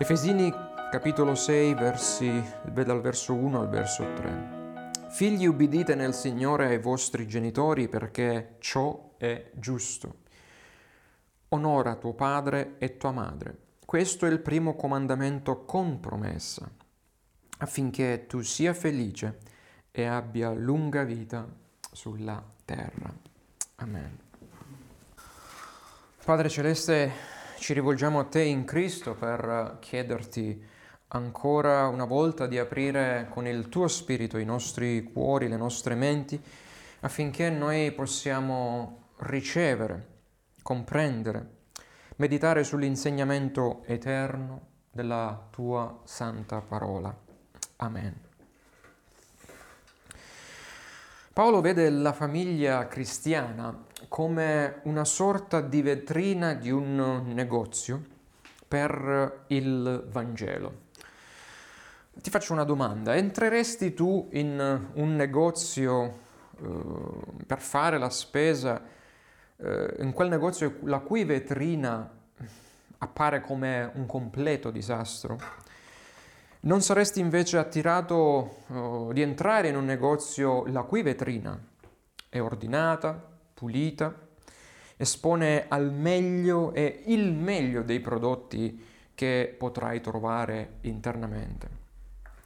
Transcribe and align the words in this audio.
Efesini 0.00 0.54
capitolo 0.92 1.34
6, 1.34 1.74
versi, 1.74 2.40
dal 2.62 3.00
verso 3.00 3.34
1 3.34 3.60
al 3.60 3.68
verso 3.68 4.04
3. 4.14 4.90
Figli 5.08 5.44
ubbidite 5.44 5.96
nel 5.96 6.14
Signore 6.14 6.66
ai 6.66 6.78
vostri 6.78 7.26
genitori 7.26 7.88
perché 7.88 8.54
ciò 8.60 9.14
è 9.16 9.50
giusto. 9.54 10.18
Onora 11.48 11.96
tuo 11.96 12.14
padre 12.14 12.76
e 12.78 12.96
tua 12.96 13.10
madre. 13.10 13.58
Questo 13.84 14.24
è 14.24 14.30
il 14.30 14.38
primo 14.38 14.76
comandamento 14.76 15.64
con 15.64 15.98
promessa, 15.98 16.70
affinché 17.58 18.26
tu 18.28 18.40
sia 18.42 18.74
felice 18.74 19.38
e 19.90 20.04
abbia 20.04 20.52
lunga 20.52 21.02
vita 21.02 21.44
sulla 21.90 22.40
terra. 22.64 23.12
Amen. 23.74 24.16
Padre 26.24 26.48
Celeste, 26.48 27.37
ci 27.58 27.72
rivolgiamo 27.72 28.20
a 28.20 28.24
te 28.24 28.42
in 28.42 28.64
Cristo 28.64 29.14
per 29.14 29.78
chiederti 29.80 30.64
ancora 31.08 31.88
una 31.88 32.04
volta 32.04 32.46
di 32.46 32.58
aprire 32.58 33.26
con 33.30 33.46
il 33.46 33.68
tuo 33.68 33.88
Spirito 33.88 34.38
i 34.38 34.44
nostri 34.44 35.02
cuori, 35.02 35.48
le 35.48 35.56
nostre 35.56 35.94
menti, 35.94 36.40
affinché 37.00 37.50
noi 37.50 37.90
possiamo 37.92 39.08
ricevere, 39.18 40.06
comprendere, 40.62 41.56
meditare 42.16 42.62
sull'insegnamento 42.62 43.82
eterno 43.86 44.66
della 44.90 45.48
tua 45.50 46.00
santa 46.04 46.60
parola. 46.60 47.14
Amen. 47.76 48.26
Paolo 51.32 51.60
vede 51.60 51.90
la 51.90 52.12
famiglia 52.12 52.86
cristiana 52.88 53.86
come 54.06 54.80
una 54.84 55.04
sorta 55.04 55.60
di 55.60 55.82
vetrina 55.82 56.54
di 56.54 56.70
un 56.70 57.24
negozio 57.26 58.00
per 58.68 59.44
il 59.48 60.06
Vangelo. 60.10 60.86
Ti 62.20 62.30
faccio 62.30 62.52
una 62.52 62.64
domanda, 62.64 63.16
entreresti 63.16 63.94
tu 63.94 64.28
in 64.32 64.88
un 64.94 65.16
negozio 65.16 66.18
eh, 66.60 67.44
per 67.46 67.60
fare 67.60 67.98
la 67.98 68.10
spesa, 68.10 68.82
eh, 69.56 69.94
in 70.00 70.12
quel 70.12 70.28
negozio 70.28 70.78
la 70.82 70.98
cui 70.98 71.24
vetrina 71.24 72.10
appare 72.98 73.40
come 73.40 73.90
un 73.94 74.06
completo 74.06 74.70
disastro? 74.70 75.38
Non 76.60 76.82
saresti 76.82 77.20
invece 77.20 77.56
attirato 77.56 78.64
uh, 78.66 79.12
di 79.12 79.22
entrare 79.22 79.68
in 79.68 79.76
un 79.76 79.84
negozio 79.84 80.66
la 80.66 80.82
cui 80.82 81.02
vetrina 81.02 81.56
è 82.28 82.40
ordinata, 82.40 83.37
pulita, 83.58 84.14
espone 84.96 85.66
al 85.66 85.92
meglio 85.92 86.72
e 86.72 87.02
il 87.06 87.32
meglio 87.32 87.82
dei 87.82 87.98
prodotti 87.98 88.84
che 89.16 89.52
potrai 89.58 90.00
trovare 90.00 90.76
internamente. 90.82 91.68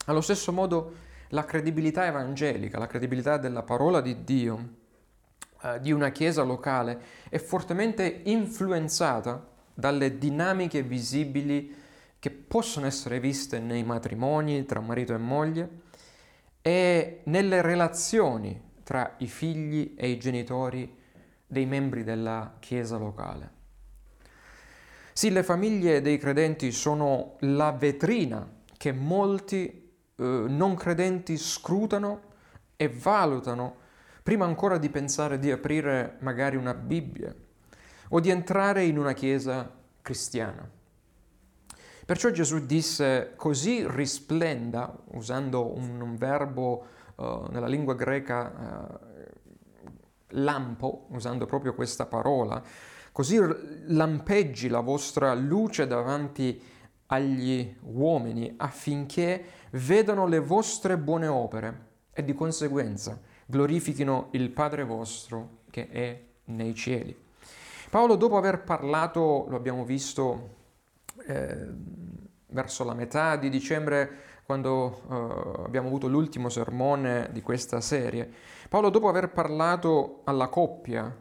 Allo 0.07 0.23
stesso 0.23 0.53
modo 0.53 0.95
la 1.29 1.45
credibilità 1.45 2.07
evangelica, 2.07 2.79
la 2.79 2.87
credibilità 2.87 3.37
della 3.37 3.63
parola 3.63 4.01
di 4.01 4.25
Dio, 4.25 4.69
uh, 5.61 5.79
di 5.79 5.93
una 5.93 6.09
chiesa 6.09 6.43
locale, 6.45 6.99
è 7.29 7.37
fortemente 7.37 8.23
influenzata 8.25 9.49
dalle 9.75 10.17
dinamiche 10.17 10.83
visibili 10.83 11.75
che 12.19 12.31
possono 12.31 12.87
essere 12.87 13.21
viste 13.21 13.59
nei 13.59 13.85
matrimoni 13.85 14.65
tra 14.65 14.81
marito 14.81 15.13
e 15.13 15.19
moglie 15.19 15.71
e 16.63 17.21
nelle 17.25 17.61
relazioni 17.61 18.71
tra 18.83 19.15
i 19.19 19.27
figli 19.27 19.95
e 19.97 20.09
i 20.09 20.19
genitori 20.19 21.01
dei 21.53 21.67
membri 21.67 22.03
della 22.03 22.55
Chiesa 22.58 22.97
locale. 22.97 23.50
Sì, 25.12 25.31
le 25.31 25.42
famiglie 25.42 26.01
dei 26.01 26.17
credenti 26.17 26.73
sono 26.73 27.36
la 27.40 27.73
vetrina 27.73 28.51
che 28.79 28.92
molti 28.92 29.67
eh, 30.17 30.23
non 30.24 30.74
credenti 30.74 31.36
scrutano 31.36 32.30
e 32.74 32.89
valutano 32.89 33.77
prima 34.23 34.46
ancora 34.46 34.79
di 34.79 34.89
pensare 34.89 35.39
di 35.39 35.51
aprire 35.51 36.17
magari 36.20 36.57
una 36.57 36.73
Bibbia 36.73 37.35
o 38.08 38.18
di 38.18 38.30
entrare 38.30 38.85
in 38.85 38.96
una 38.96 39.12
chiesa 39.12 39.70
cristiana. 40.01 40.67
Perciò 42.07 42.30
Gesù 42.30 42.64
disse 42.64 43.35
così 43.36 43.86
risplenda, 43.86 44.98
usando 45.12 45.77
un, 45.77 46.01
un 46.01 46.17
verbo 46.17 46.86
uh, 47.17 47.46
nella 47.51 47.68
lingua 47.68 47.95
greca 47.95 48.98
uh, 48.98 49.32
lampo, 50.33 51.07
usando 51.11 51.47
proprio 51.47 51.75
questa 51.75 52.07
parola, 52.07 52.63
così 53.13 53.39
lampeggi 53.87 54.69
la 54.69 54.81
vostra 54.81 55.35
luce 55.35 55.87
davanti 55.87 56.61
agli 57.07 57.77
uomini 57.83 58.55
affinché 58.57 59.45
vedano 59.73 60.27
le 60.27 60.39
vostre 60.39 60.97
buone 60.97 61.27
opere 61.27 61.91
e 62.13 62.25
di 62.25 62.33
conseguenza 62.33 63.21
glorifichino 63.47 64.29
il 64.33 64.51
Padre 64.51 64.85
vostro 64.85 65.61
che 65.71 65.89
è 65.89 66.23
nei 66.45 66.75
cieli. 66.75 67.15
Paolo 67.91 68.17
dopo 68.17 68.39
aver 68.39 68.63
parlato, 68.63 69.45
lo 69.48 69.57
abbiamo 69.57 69.85
visto 69.85 70.61
eh, 71.27 71.69
verso 72.47 72.85
la 72.85 72.95
metà 72.95 73.37
di 73.37 73.51
dicembre, 73.51 74.11
quando 74.45 75.03
eh, 75.11 75.65
abbiamo 75.65 75.89
avuto 75.89 76.09
l'ultimo 76.09 76.48
sermone 76.48 77.29
di 77.33 77.42
questa 77.42 77.83
serie, 77.83 78.31
Paolo 78.73 78.89
dopo 78.89 79.11
aver 79.11 79.29
parlato 79.29 80.23
alla 80.25 80.49
coppia, 80.49 81.15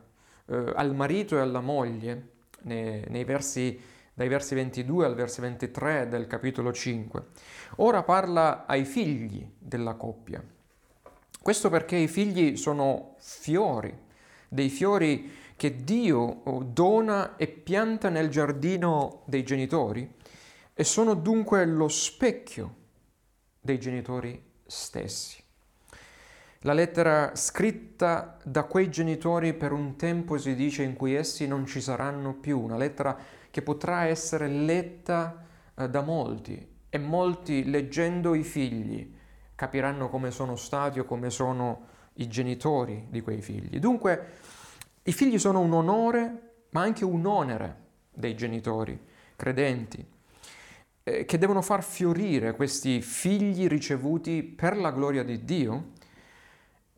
eh, 0.46 0.72
al 0.74 0.96
marito 0.96 1.36
e 1.36 1.42
alla 1.42 1.60
moglie, 1.60 2.30
nei, 2.62 3.04
nei 3.10 3.26
versi, 3.26 3.78
dai 4.14 4.30
versi 4.30 4.56
22 4.56 5.06
al 5.06 5.16
verso 5.16 5.42
23 5.42 6.08
del 6.08 6.28
capitolo 6.28 6.72
5, 6.72 7.26
ora 7.76 8.04
parla 8.04 8.66
ai 8.66 8.86
figli 8.86 9.46
della 9.60 9.96
coppia. 9.96 10.42
Questo 11.42 11.70
perché 11.70 11.98
i 11.98 12.08
figli 12.08 12.56
sono 12.56 13.16
fiori, 13.20 13.94
dei 14.48 14.70
fiori 14.70 15.30
che 15.58 15.84
Dio 15.84 16.20
oh, 16.46 16.64
dona 16.64 17.36
e 17.36 17.50
pianta 17.50 18.08
nel 18.08 18.30
giardino 18.30 19.24
dei 19.26 19.44
genitori 19.44 20.10
e 20.74 20.84
sono 20.86 21.16
dunque 21.16 21.66
lo 21.66 21.90
specchio 21.90 22.76
dei 23.60 23.78
genitori 23.78 24.42
stessi. 24.66 25.41
La 26.64 26.74
lettera 26.74 27.36
scritta 27.36 28.38
da 28.44 28.66
quei 28.66 28.92
genitori 28.92 29.56
per 29.56 29.72
un 29.72 29.96
tempo 29.96 30.38
si 30.38 30.54
dice 30.54 30.84
in 30.84 30.94
cui 30.94 31.16
essi 31.16 31.48
non 31.48 31.66
ci 31.66 31.82
saranno 31.82 32.36
più, 32.36 32.60
una 32.60 32.78
lettera 32.78 33.18
che 33.50 33.64
potrà 33.64 34.04
essere 34.04 34.48
letta 34.48 35.44
eh, 35.74 35.90
da 35.90 36.02
molti 36.02 36.68
e 36.88 36.98
molti 37.00 37.68
leggendo 37.68 38.36
i 38.36 38.44
figli 38.44 39.12
capiranno 39.56 40.08
come 40.10 40.30
sono 40.30 40.56
stati 40.56 41.00
o 41.00 41.04
come 41.04 41.32
sono 41.32 41.88
i 42.16 42.28
genitori 42.28 43.08
di 43.10 43.22
quei 43.22 43.42
figli. 43.42 43.80
Dunque 43.80 44.28
i 45.02 45.14
figli 45.14 45.40
sono 45.40 45.62
un 45.62 45.74
onore, 45.74 46.66
ma 46.72 46.82
anche 46.82 47.04
un 47.04 47.26
onere 47.26 47.76
dei 48.14 48.36
genitori 48.36 49.00
credenti, 49.36 50.06
eh, 51.02 51.26
che 51.26 51.38
devono 51.40 51.64
far 51.64 51.84
fiorire 51.84 52.56
questi 52.56 53.02
figli 53.02 53.66
ricevuti 53.66 54.44
per 54.44 54.78
la 54.78 54.92
gloria 54.92 55.24
di 55.24 55.44
Dio 55.44 56.00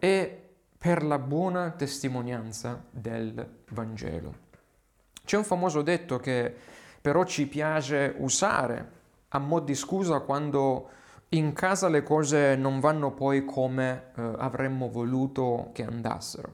e 0.04 0.40
per 0.78 1.02
la 1.02 1.18
buona 1.18 1.72
testimonianza 1.72 2.84
del 2.90 3.62
Vangelo. 3.70 4.36
C'è 5.24 5.38
un 5.38 5.46
famoso 5.46 5.82
detto 5.82 6.20
che 6.20 6.54
però 7.00 7.24
ci 7.24 7.48
piace 7.48 8.14
usare 8.18 8.92
a 9.30 9.40
mo' 9.40 9.62
di 9.62 9.76
scusa 9.76 10.20
quando 10.20 10.90
in 11.30 11.54
casa 11.54 11.88
le 11.88 12.04
cose 12.04 12.58
non 12.58 12.82
vanno 12.82 13.12
poi 13.14 13.46
come 13.46 14.12
eh, 14.18 14.34
avremmo 14.40 14.90
voluto 14.90 15.70
che 15.72 15.86
andassero 15.86 16.54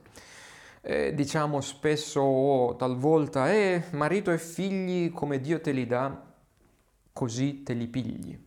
eh, 0.82 1.12
diciamo 1.12 1.60
spesso 1.60 2.20
o 2.20 2.76
talvolta, 2.76 3.52
eh, 3.52 3.82
marito 3.90 4.30
e 4.30 4.38
figli 4.38 5.12
come 5.12 5.40
Dio 5.40 5.60
te 5.60 5.72
li 5.72 5.86
dà, 5.86 6.22
così 7.12 7.64
te 7.64 7.72
li 7.72 7.88
pigli. 7.88 8.38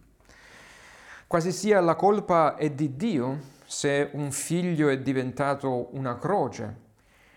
Quasi 1.28 1.52
sia 1.52 1.82
la 1.82 1.96
colpa 1.96 2.56
è 2.56 2.70
di 2.70 2.96
Dio 2.96 3.52
se 3.74 4.12
un 4.14 4.32
figlio 4.32 4.88
è 4.90 5.00
diventato 5.00 5.90
una 5.96 6.16
croce, 6.20 6.82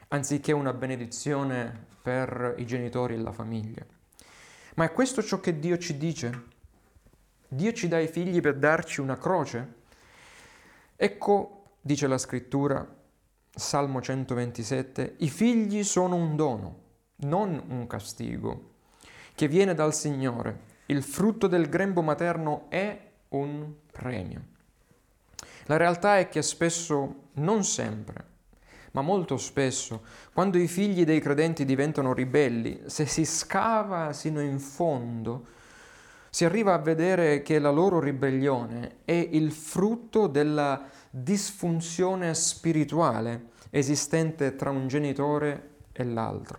anziché 0.09 0.53
una 0.53 0.75
benedizione 0.75 1.87
per 2.03 2.55
i 2.59 2.67
genitori 2.67 3.15
e 3.15 3.19
la 3.19 3.33
famiglia. 3.33 3.85
Ma 4.75 4.85
è 4.85 4.93
questo 4.93 5.23
ciò 5.23 5.41
che 5.41 5.59
Dio 5.59 5.79
ci 5.79 5.97
dice? 5.97 6.45
Dio 7.49 7.73
ci 7.73 7.89
dà 7.89 7.99
i 7.99 8.07
figli 8.07 8.41
per 8.41 8.59
darci 8.59 9.01
una 9.01 9.17
croce? 9.17 9.75
Ecco, 10.95 11.71
dice 11.81 12.07
la 12.07 12.19
scrittura, 12.19 12.87
Salmo 13.51 14.03
127, 14.03 15.15
i 15.21 15.31
figli 15.31 15.83
sono 15.85 16.17
un 16.17 16.37
dono, 16.37 16.81
non 17.21 17.65
un 17.69 17.87
castigo, 17.87 18.75
che 19.35 19.49
viene 19.49 19.75
dal 19.75 19.95
Signore. 19.95 20.75
Il 20.87 21.03
frutto 21.03 21.47
del 21.47 21.71
grembo 21.71 22.03
materno 22.03 22.67
è 22.69 23.11
un 23.31 23.73
premio. 23.91 24.55
La 25.67 25.77
realtà 25.77 26.19
è 26.19 26.29
che 26.29 26.43
spesso, 26.43 27.31
non 27.35 27.65
sempre, 27.65 28.25
ma 28.93 29.03
molto 29.03 29.37
spesso, 29.37 30.05
quando 30.33 30.59
i 30.59 30.69
figli 30.69 31.05
dei 31.05 31.21
credenti 31.21 31.65
diventano 31.65 32.15
ribelli, 32.15 32.83
se 32.87 33.05
si 33.05 33.25
scava 33.25 34.13
sino 34.13 34.41
in 34.41 34.59
fondo, 34.59 35.47
si 36.31 36.45
arriva 36.45 36.75
a 36.75 36.79
vedere 36.79 37.43
che 37.43 37.59
la 37.59 37.71
loro 37.71 37.99
ribellione 37.99 38.99
è 39.05 39.13
il 39.13 39.53
frutto 39.53 40.27
della 40.27 40.89
disfunzione 41.11 42.35
spirituale 42.35 43.51
esistente 43.71 44.55
tra 44.55 44.71
un 44.71 44.87
genitore 44.87 45.71
e 45.93 46.05
l'altro. 46.05 46.59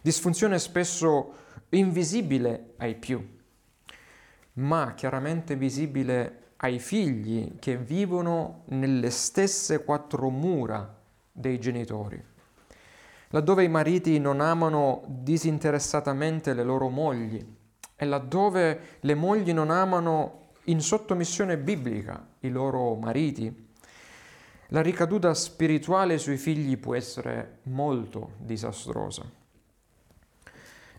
Disfunzione 0.00 0.58
spesso 0.58 1.34
invisibile 1.70 2.72
ai 2.78 2.96
più, 2.96 3.24
ma 4.54 4.94
chiaramente 4.94 5.56
visibile 5.56 6.41
ai 6.64 6.78
figli 6.78 7.58
che 7.58 7.76
vivono 7.76 8.62
nelle 8.66 9.10
stesse 9.10 9.84
quattro 9.84 10.30
mura 10.30 10.96
dei 11.30 11.58
genitori. 11.58 12.22
Laddove 13.28 13.64
i 13.64 13.68
mariti 13.68 14.18
non 14.18 14.40
amano 14.40 15.02
disinteressatamente 15.06 16.54
le 16.54 16.62
loro 16.62 16.88
mogli 16.88 17.44
e 17.96 18.04
laddove 18.04 18.98
le 19.00 19.14
mogli 19.14 19.52
non 19.52 19.70
amano 19.70 20.50
in 20.64 20.80
sottomissione 20.80 21.58
biblica 21.58 22.24
i 22.40 22.50
loro 22.50 22.94
mariti, 22.94 23.70
la 24.68 24.82
ricaduta 24.82 25.34
spirituale 25.34 26.16
sui 26.18 26.36
figli 26.36 26.78
può 26.78 26.94
essere 26.94 27.58
molto 27.64 28.32
disastrosa. 28.38 29.24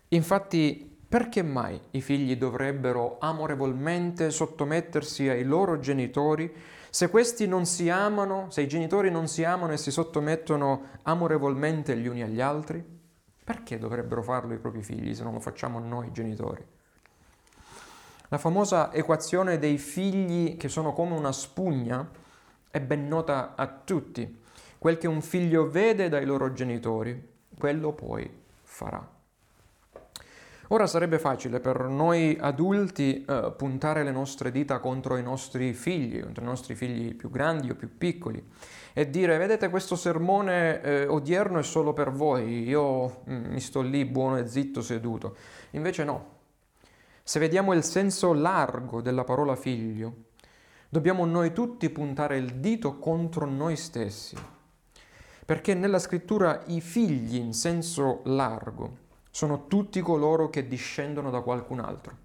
Infatti 0.08 0.93
perché 1.08 1.42
mai 1.42 1.80
i 1.90 2.00
figli 2.00 2.36
dovrebbero 2.36 3.18
amorevolmente 3.20 4.30
sottomettersi 4.30 5.28
ai 5.28 5.44
loro 5.44 5.78
genitori 5.78 6.52
se 6.94 7.10
questi 7.10 7.48
non 7.48 7.66
si 7.66 7.90
amano, 7.90 8.46
se 8.50 8.62
i 8.62 8.68
genitori 8.68 9.10
non 9.10 9.26
si 9.26 9.42
amano 9.42 9.72
e 9.72 9.78
si 9.78 9.90
sottomettono 9.90 10.82
amorevolmente 11.02 11.96
gli 11.96 12.06
uni 12.06 12.22
agli 12.22 12.40
altri? 12.40 12.84
Perché 13.44 13.78
dovrebbero 13.78 14.22
farlo 14.22 14.54
i 14.54 14.58
propri 14.58 14.80
figli 14.80 15.12
se 15.12 15.24
non 15.24 15.32
lo 15.32 15.40
facciamo 15.40 15.80
noi 15.80 16.12
genitori? 16.12 16.64
La 18.28 18.38
famosa 18.38 18.92
equazione 18.92 19.58
dei 19.58 19.76
figli 19.76 20.56
che 20.56 20.68
sono 20.68 20.92
come 20.92 21.14
una 21.16 21.32
spugna 21.32 22.08
è 22.70 22.80
ben 22.80 23.08
nota 23.08 23.54
a 23.56 23.66
tutti. 23.66 24.42
Quel 24.78 24.96
che 24.96 25.08
un 25.08 25.20
figlio 25.20 25.68
vede 25.68 26.08
dai 26.08 26.24
loro 26.24 26.52
genitori, 26.52 27.20
quello 27.58 27.92
poi 27.92 28.30
farà. 28.62 29.13
Ora 30.74 30.88
sarebbe 30.88 31.20
facile 31.20 31.60
per 31.60 31.82
noi 31.82 32.36
adulti 32.40 33.24
eh, 33.24 33.54
puntare 33.56 34.02
le 34.02 34.10
nostre 34.10 34.50
dita 34.50 34.80
contro 34.80 35.16
i 35.16 35.22
nostri 35.22 35.72
figli, 35.72 36.20
contro 36.20 36.42
i 36.42 36.46
nostri 36.48 36.74
figli 36.74 37.14
più 37.14 37.30
grandi 37.30 37.70
o 37.70 37.76
più 37.76 37.96
piccoli 37.96 38.44
e 38.92 39.08
dire 39.08 39.38
vedete 39.38 39.68
questo 39.68 39.94
sermone 39.94 40.82
eh, 40.82 41.06
odierno 41.06 41.60
è 41.60 41.62
solo 41.62 41.92
per 41.92 42.10
voi, 42.10 42.66
io 42.66 43.22
mm, 43.30 43.52
mi 43.52 43.60
sto 43.60 43.82
lì 43.82 44.04
buono 44.04 44.38
e 44.38 44.48
zitto 44.48 44.82
seduto. 44.82 45.36
Invece 45.70 46.02
no. 46.02 46.38
Se 47.22 47.38
vediamo 47.38 47.72
il 47.72 47.84
senso 47.84 48.32
largo 48.32 49.00
della 49.00 49.22
parola 49.22 49.54
figlio, 49.54 50.24
dobbiamo 50.88 51.24
noi 51.24 51.52
tutti 51.52 51.88
puntare 51.88 52.36
il 52.36 52.52
dito 52.54 52.98
contro 52.98 53.46
noi 53.46 53.76
stessi, 53.76 54.36
perché 55.46 55.74
nella 55.74 56.00
scrittura 56.00 56.62
i 56.66 56.80
figli 56.80 57.36
in 57.36 57.52
senso 57.52 58.22
largo 58.24 59.02
sono 59.34 59.66
tutti 59.66 60.00
coloro 60.00 60.48
che 60.48 60.68
discendono 60.68 61.28
da 61.28 61.40
qualcun 61.40 61.80
altro. 61.80 62.16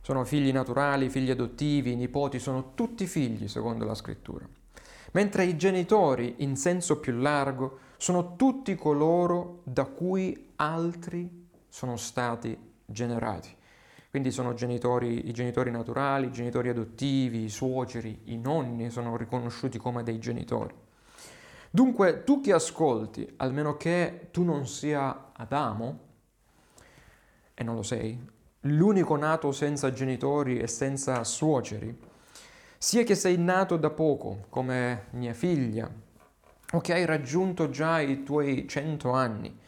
Sono 0.00 0.24
figli 0.24 0.50
naturali, 0.50 1.08
figli 1.08 1.30
adottivi, 1.30 1.94
nipoti, 1.94 2.40
sono 2.40 2.72
tutti 2.74 3.06
figli 3.06 3.46
secondo 3.46 3.84
la 3.84 3.94
scrittura. 3.94 4.44
Mentre 5.12 5.44
i 5.44 5.56
genitori, 5.56 6.34
in 6.38 6.56
senso 6.56 6.98
più 6.98 7.12
largo, 7.12 7.78
sono 7.96 8.34
tutti 8.34 8.74
coloro 8.74 9.60
da 9.62 9.84
cui 9.84 10.50
altri 10.56 11.46
sono 11.68 11.96
stati 11.96 12.58
generati. 12.84 13.54
Quindi 14.10 14.32
sono 14.32 14.52
genitori, 14.54 15.28
i 15.28 15.32
genitori 15.32 15.70
naturali, 15.70 16.26
i 16.26 16.32
genitori 16.32 16.70
adottivi, 16.70 17.44
i 17.44 17.50
suoceri, 17.50 18.22
i 18.24 18.36
nonni 18.36 18.90
sono 18.90 19.16
riconosciuti 19.16 19.78
come 19.78 20.02
dei 20.02 20.18
genitori. 20.18 20.74
Dunque, 21.74 22.22
tu 22.22 22.40
che 22.40 22.52
ascolti, 22.52 23.28
almeno 23.38 23.76
che 23.76 24.28
tu 24.30 24.44
non 24.44 24.64
sia 24.64 25.32
Adamo, 25.32 25.98
e 27.52 27.64
non 27.64 27.74
lo 27.74 27.82
sei, 27.82 28.16
l'unico 28.60 29.16
nato 29.16 29.50
senza 29.50 29.90
genitori 29.90 30.60
e 30.60 30.68
senza 30.68 31.24
suoceri, 31.24 31.98
sia 32.78 33.02
che 33.02 33.16
sei 33.16 33.36
nato 33.38 33.76
da 33.76 33.90
poco, 33.90 34.44
come 34.50 35.06
mia 35.14 35.32
figlia, 35.34 35.90
o 36.74 36.80
che 36.80 36.92
hai 36.92 37.04
raggiunto 37.06 37.68
già 37.70 37.98
i 37.98 38.22
tuoi 38.22 38.68
cento 38.68 39.10
anni, 39.10 39.58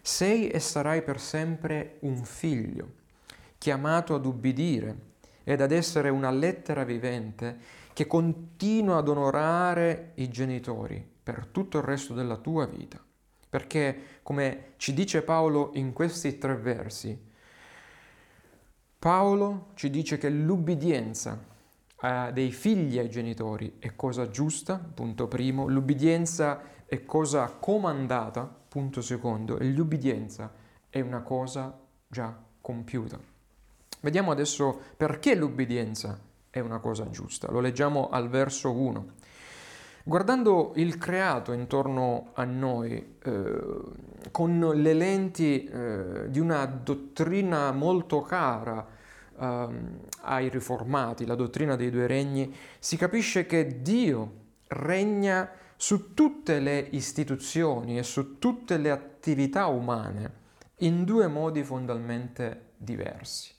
sei 0.00 0.50
e 0.50 0.60
sarai 0.60 1.02
per 1.02 1.18
sempre 1.18 1.96
un 2.02 2.22
figlio, 2.22 2.92
chiamato 3.58 4.14
ad 4.14 4.24
ubbidire 4.24 4.96
ed 5.42 5.60
ad 5.60 5.72
essere 5.72 6.10
una 6.10 6.30
lettera 6.30 6.84
vivente 6.84 7.58
che 7.92 8.06
continua 8.06 8.98
ad 8.98 9.08
onorare 9.08 10.12
i 10.14 10.28
genitori 10.28 11.09
per 11.22 11.46
tutto 11.46 11.78
il 11.78 11.84
resto 11.84 12.14
della 12.14 12.36
tua 12.36 12.66
vita. 12.66 13.02
Perché, 13.48 14.20
come 14.22 14.72
ci 14.76 14.94
dice 14.94 15.22
Paolo 15.22 15.70
in 15.74 15.92
questi 15.92 16.38
tre 16.38 16.56
versi, 16.56 17.28
Paolo 18.98 19.68
ci 19.74 19.90
dice 19.90 20.18
che 20.18 20.28
l'ubbidienza 20.28 21.42
eh, 22.02 22.30
dei 22.32 22.52
figli 22.52 22.98
ai 22.98 23.08
genitori 23.08 23.76
è 23.78 23.96
cosa 23.96 24.28
giusta, 24.28 24.76
punto 24.76 25.26
primo, 25.26 25.66
l'ubbidienza 25.66 26.62
è 26.84 27.04
cosa 27.04 27.46
comandata, 27.46 28.44
punto 28.68 29.00
secondo, 29.00 29.58
e 29.58 29.64
l'ubbidienza 29.66 30.52
è 30.88 31.00
una 31.00 31.22
cosa 31.22 31.78
già 32.06 32.36
compiuta. 32.60 33.18
Vediamo 34.00 34.30
adesso 34.30 34.78
perché 34.96 35.34
l'ubbidienza 35.34 36.18
è 36.50 36.58
una 36.60 36.78
cosa 36.78 37.08
giusta. 37.10 37.50
Lo 37.50 37.60
leggiamo 37.60 38.08
al 38.08 38.28
verso 38.28 38.72
1. 38.72 39.12
Guardando 40.02 40.72
il 40.76 40.96
creato 40.96 41.52
intorno 41.52 42.30
a 42.34 42.44
noi 42.44 43.16
eh, 43.22 43.60
con 44.30 44.58
le 44.74 44.94
lenti 44.94 45.64
eh, 45.64 46.30
di 46.30 46.40
una 46.40 46.64
dottrina 46.64 47.70
molto 47.72 48.22
cara 48.22 48.86
eh, 49.38 49.68
ai 50.22 50.48
riformati, 50.48 51.26
la 51.26 51.34
dottrina 51.34 51.76
dei 51.76 51.90
due 51.90 52.06
regni, 52.06 52.54
si 52.78 52.96
capisce 52.96 53.44
che 53.44 53.82
Dio 53.82 54.32
regna 54.68 55.50
su 55.76 56.14
tutte 56.14 56.60
le 56.60 56.78
istituzioni 56.78 57.98
e 57.98 58.02
su 58.02 58.38
tutte 58.38 58.78
le 58.78 58.90
attività 58.90 59.66
umane 59.66 60.38
in 60.78 61.04
due 61.04 61.26
modi 61.26 61.62
fondamentalmente 61.62 62.72
diversi. 62.76 63.52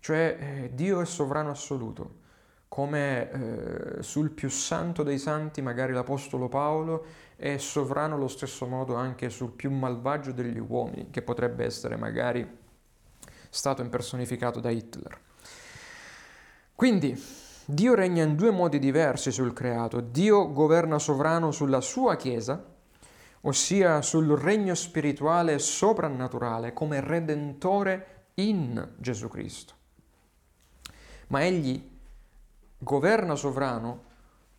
Cioè 0.00 0.36
eh, 0.38 0.70
Dio 0.74 1.00
è 1.00 1.06
sovrano 1.06 1.50
assoluto 1.50 2.22
come 2.74 3.30
eh, 3.30 4.02
sul 4.02 4.30
più 4.30 4.48
santo 4.48 5.04
dei 5.04 5.20
santi, 5.20 5.62
magari 5.62 5.92
l'Apostolo 5.92 6.48
Paolo, 6.48 7.04
è 7.36 7.56
sovrano 7.56 8.16
allo 8.16 8.26
stesso 8.26 8.66
modo 8.66 8.96
anche 8.96 9.30
sul 9.30 9.52
più 9.52 9.70
malvagio 9.70 10.32
degli 10.32 10.58
uomini, 10.58 11.08
che 11.10 11.22
potrebbe 11.22 11.64
essere 11.64 11.94
magari 11.94 12.44
stato 13.48 13.80
impersonificato 13.80 14.58
da 14.58 14.70
Hitler. 14.70 15.16
Quindi 16.74 17.16
Dio 17.64 17.94
regna 17.94 18.24
in 18.24 18.34
due 18.34 18.50
modi 18.50 18.80
diversi 18.80 19.30
sul 19.30 19.52
creato. 19.52 20.00
Dio 20.00 20.50
governa 20.50 20.98
sovrano 20.98 21.52
sulla 21.52 21.80
sua 21.80 22.16
Chiesa, 22.16 22.60
ossia 23.42 24.02
sul 24.02 24.36
regno 24.36 24.74
spirituale 24.74 25.60
soprannaturale 25.60 26.72
come 26.72 26.98
redentore 26.98 28.30
in 28.34 28.94
Gesù 28.96 29.28
Cristo. 29.28 29.74
Ma 31.28 31.44
egli 31.44 31.92
governa 32.84 33.34
sovrano 33.34 34.12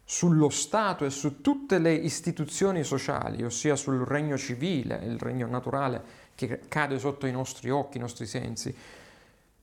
sullo 0.03 0.49
Stato 0.49 1.05
e 1.05 1.09
su 1.09 1.39
tutte 1.41 1.79
le 1.79 1.93
istituzioni 1.93 2.83
sociali, 2.83 3.43
ossia 3.43 3.75
sul 3.75 4.05
regno 4.05 4.37
civile, 4.37 4.99
il 5.05 5.17
regno 5.17 5.47
naturale 5.47 6.03
che 6.35 6.67
cade 6.67 6.99
sotto 6.99 7.25
i 7.25 7.31
nostri 7.31 7.69
occhi, 7.69 7.97
i 7.97 8.01
nostri 8.01 8.25
sensi, 8.25 8.75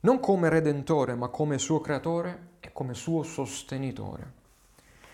non 0.01 0.19
come 0.19 0.49
redentore, 0.49 1.15
ma 1.15 1.29
come 1.29 1.59
suo 1.59 1.81
creatore 1.81 2.51
e 2.61 2.71
come 2.73 2.95
suo 2.95 3.23
sostenitore. 3.23 4.33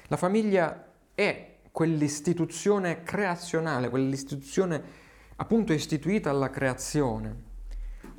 La 0.06 0.16
famiglia 0.16 0.86
è 1.14 1.56
quell'istituzione 1.70 3.02
creazionale, 3.02 3.90
quell'istituzione 3.90 4.82
appunto 5.36 5.72
istituita 5.72 6.30
alla 6.30 6.48
creazione, 6.48 7.47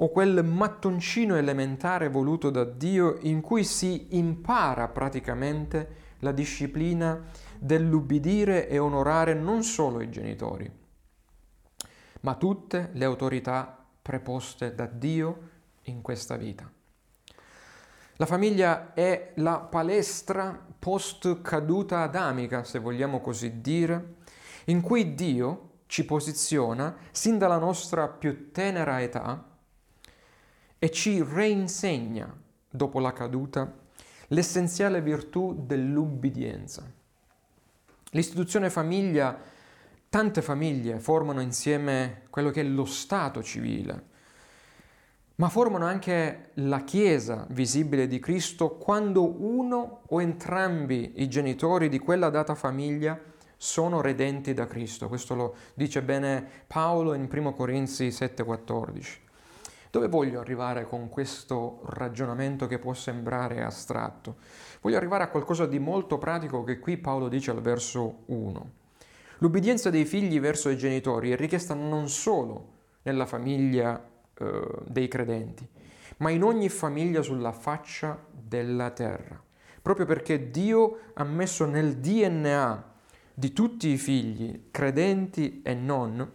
o 0.01 0.09
quel 0.09 0.45
mattoncino 0.45 1.35
elementare 1.35 2.09
voluto 2.09 2.49
da 2.49 2.63
Dio 2.63 3.17
in 3.21 3.41
cui 3.41 3.63
si 3.63 4.15
impara 4.17 4.87
praticamente 4.87 6.07
la 6.19 6.31
disciplina 6.31 7.21
dell'ubbidire 7.57 8.69
e 8.69 8.77
onorare 8.77 9.33
non 9.33 9.63
solo 9.63 10.01
i 10.01 10.09
genitori, 10.09 10.71
ma 12.21 12.35
tutte 12.35 12.89
le 12.93 13.05
autorità 13.05 13.77
preposte 14.01 14.73
da 14.73 14.85
Dio 14.85 15.49
in 15.83 16.01
questa 16.01 16.37
vita. 16.37 16.69
La 18.15 18.25
famiglia 18.25 18.93
è 18.93 19.33
la 19.35 19.59
palestra 19.59 20.65
post 20.77 21.41
caduta 21.41 22.03
adamica, 22.03 22.63
se 22.63 22.79
vogliamo 22.79 23.19
così 23.19 23.59
dire, 23.59 24.15
in 24.65 24.81
cui 24.81 25.13
Dio 25.13 25.67
ci 25.87 26.05
posiziona 26.05 26.95
sin 27.11 27.37
dalla 27.37 27.57
nostra 27.57 28.07
più 28.07 28.51
tenera 28.51 29.01
età 29.01 29.48
e 30.79 30.89
ci 30.89 31.21
reinsegna, 31.21 32.33
dopo 32.69 32.99
la 32.99 33.11
caduta, 33.11 33.71
l'essenziale 34.27 35.01
virtù 35.01 35.63
dell'ubbidienza. 35.65 36.89
L'istituzione 38.11 38.69
famiglia, 38.69 39.37
tante 40.09 40.41
famiglie 40.41 40.99
formano 40.99 41.41
insieme 41.41 42.23
quello 42.29 42.49
che 42.49 42.61
è 42.61 42.63
lo 42.63 42.85
Stato 42.85 43.43
civile, 43.43 44.07
ma 45.35 45.49
formano 45.49 45.85
anche 45.85 46.49
la 46.55 46.83
Chiesa 46.83 47.45
visibile 47.49 48.07
di 48.07 48.19
Cristo 48.19 48.77
quando 48.77 49.41
uno 49.41 50.01
o 50.07 50.21
entrambi 50.21 51.13
i 51.17 51.29
genitori 51.29 51.87
di 51.87 51.99
quella 51.99 52.29
data 52.29 52.55
famiglia 52.55 53.19
sono 53.55 54.01
redenti 54.01 54.53
da 54.53 54.65
Cristo. 54.67 55.07
Questo 55.07 55.35
lo 55.35 55.55
dice 55.73 56.01
bene 56.01 56.45
Paolo 56.65 57.13
in 57.13 57.27
1 57.29 57.53
Corinzi 57.53 58.07
7:14. 58.07 59.27
Dove 59.91 60.07
voglio 60.07 60.39
arrivare 60.39 60.85
con 60.85 61.09
questo 61.09 61.81
ragionamento 61.85 62.67
che 62.67 62.77
può 62.77 62.93
sembrare 62.93 63.63
astratto? 63.63 64.35
Voglio 64.81 64.97
arrivare 64.97 65.23
a 65.23 65.29
qualcosa 65.29 65.65
di 65.65 65.79
molto 65.79 66.19
pratico 66.19 66.63
che 66.63 66.77
qui 66.77 66.97
Paolo 66.97 67.27
dice 67.27 67.49
al 67.49 67.61
verso 67.61 68.23
1. 68.25 68.71
L'ubbidienza 69.39 69.89
dei 69.89 70.05
figli 70.05 70.39
verso 70.39 70.69
i 70.69 70.77
genitori 70.77 71.31
è 71.31 71.35
richiesta 71.35 71.73
non 71.73 72.07
solo 72.07 72.73
nella 73.01 73.25
famiglia 73.25 73.99
eh, 74.35 74.61
dei 74.85 75.07
credenti, 75.07 75.67
ma 76.17 76.29
in 76.29 76.43
ogni 76.43 76.69
famiglia 76.69 77.23
sulla 77.23 77.51
faccia 77.51 78.23
della 78.31 78.91
terra. 78.91 79.41
Proprio 79.81 80.05
perché 80.05 80.51
Dio 80.51 80.99
ha 81.13 81.23
messo 81.23 81.65
nel 81.65 81.97
DNA 81.97 82.91
di 83.33 83.53
tutti 83.53 83.87
i 83.87 83.97
figli, 83.97 84.67
credenti 84.69 85.61
e 85.63 85.73
non, 85.73 86.31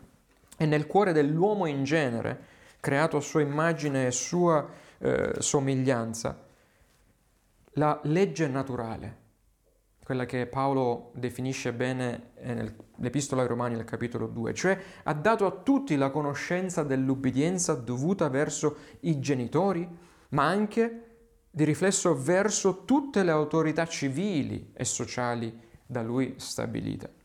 e 0.56 0.66
nel 0.66 0.88
cuore 0.88 1.12
dell'uomo 1.12 1.66
in 1.66 1.84
genere, 1.84 2.52
creato 2.84 3.16
a 3.16 3.22
sua 3.22 3.40
immagine 3.40 4.08
e 4.08 4.10
sua 4.10 4.68
eh, 4.98 5.36
somiglianza, 5.38 6.38
la 7.76 7.98
legge 8.04 8.46
naturale 8.46 9.22
quella 10.04 10.26
che 10.26 10.46
Paolo 10.46 11.12
definisce 11.14 11.72
bene 11.72 12.32
nell'Epistola 12.42 13.40
ai 13.40 13.48
Romani 13.48 13.76
al 13.76 13.84
capitolo 13.84 14.26
2, 14.26 14.52
cioè 14.52 14.78
ha 15.02 15.14
dato 15.14 15.46
a 15.46 15.50
tutti 15.50 15.96
la 15.96 16.10
conoscenza 16.10 16.82
dell'ubbidienza 16.82 17.72
dovuta 17.72 18.28
verso 18.28 18.76
i 19.00 19.18
genitori, 19.18 19.88
ma 20.28 20.44
anche 20.46 21.04
di 21.50 21.64
riflesso 21.64 22.14
verso 22.14 22.84
tutte 22.84 23.22
le 23.22 23.30
autorità 23.30 23.86
civili 23.86 24.72
e 24.74 24.84
sociali 24.84 25.58
da 25.86 26.02
lui 26.02 26.34
stabilite. 26.36 27.22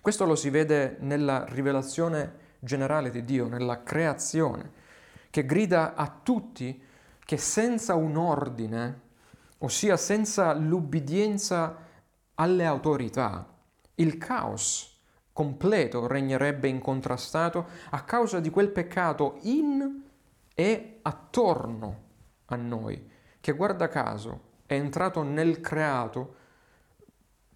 Questo 0.00 0.24
lo 0.24 0.34
si 0.34 0.48
vede 0.48 0.96
nella 1.00 1.44
rivelazione 1.46 2.40
generale 2.64 3.10
di 3.10 3.24
Dio, 3.24 3.48
nella 3.48 3.82
creazione, 3.82 4.70
che 5.30 5.44
grida 5.44 5.94
a 5.94 6.20
tutti 6.22 6.80
che 7.24 7.36
senza 7.36 7.94
un 7.96 8.16
ordine 8.16 9.00
ossia 9.58 9.96
senza 9.96 10.52
l'ubbidienza 10.54 11.76
alle 12.34 12.64
autorità, 12.64 13.48
il 13.96 14.16
caos 14.18 15.00
completo 15.32 16.06
regnerebbe 16.06 16.68
incontrastato 16.68 17.66
a 17.90 18.02
causa 18.02 18.38
di 18.38 18.50
quel 18.50 18.70
peccato 18.70 19.38
in 19.42 20.02
e 20.54 20.98
attorno 21.02 22.00
a 22.46 22.56
noi, 22.56 23.10
che 23.40 23.52
guarda 23.52 23.88
caso 23.88 24.50
è 24.66 24.74
entrato 24.74 25.22
nel 25.22 25.60
creato 25.60 26.36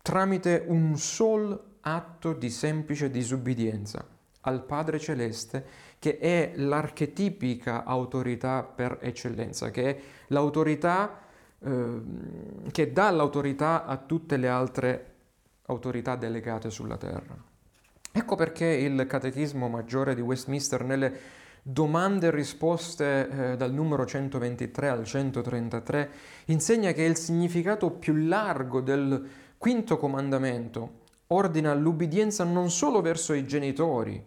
tramite 0.03 0.65
un 0.67 0.97
sol 0.97 1.77
atto 1.81 2.33
di 2.33 2.51
semplice 2.51 3.11
disubbidienza 3.11 4.15
al 4.47 4.65
Padre 4.65 4.99
Celeste, 4.99 5.65
che 5.99 6.19
è 6.19 6.53
l'archetipica 6.57 7.85
autorità 7.85 8.63
per 8.63 8.99
eccellenza, 9.01 9.71
che 9.71 9.85
è 9.85 10.01
l'autorità 10.29 11.25
Ehm, 11.67 12.71
che 12.71 12.93
dà 12.93 13.11
l'autorità 13.11 13.87
a 13.87 13.97
tutte 13.97 14.37
le 14.37 14.49
altre 14.49 15.15
autorità 15.67 16.15
delegate 16.15 16.71
sulla 16.71 16.97
terra. 16.97 17.35
Ecco 18.13 18.37
perché 18.37 18.67
il 18.67 19.07
Catechismo 19.07 19.69
Maggiore 19.69 20.15
di 20.15 20.21
Westminster 20.21 20.85
nelle 20.85 21.19
domande 21.63 22.29
e 22.29 22.31
risposte 22.31 23.29
eh, 23.29 23.57
dal 23.57 23.73
numero 23.73 24.07
123 24.07 24.89
al 24.89 25.05
133 25.05 26.11
insegna 26.47 26.93
che 26.93 27.03
il 27.03 27.17
significato 27.17 27.91
più 27.91 28.15
largo 28.15 28.81
del 28.81 29.29
quinto 29.59 29.97
comandamento 29.97 31.05
ordina 31.29 31.75
l'ubbidienza 31.75 32.45
non 32.45 32.71
solo 32.71 33.01
verso 33.01 33.33
i 33.33 33.45
genitori, 33.45 34.25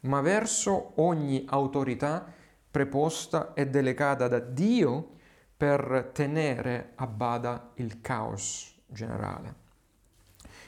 ma 0.00 0.20
verso 0.20 0.92
ogni 0.96 1.44
autorità 1.48 2.26
preposta 2.70 3.52
e 3.54 3.66
delegata 3.66 4.28
da 4.28 4.38
Dio 4.38 5.16
per 5.56 6.10
tenere 6.12 6.92
a 6.94 7.06
bada 7.06 7.72
il 7.74 8.00
caos 8.00 8.74
generale. 8.86 9.66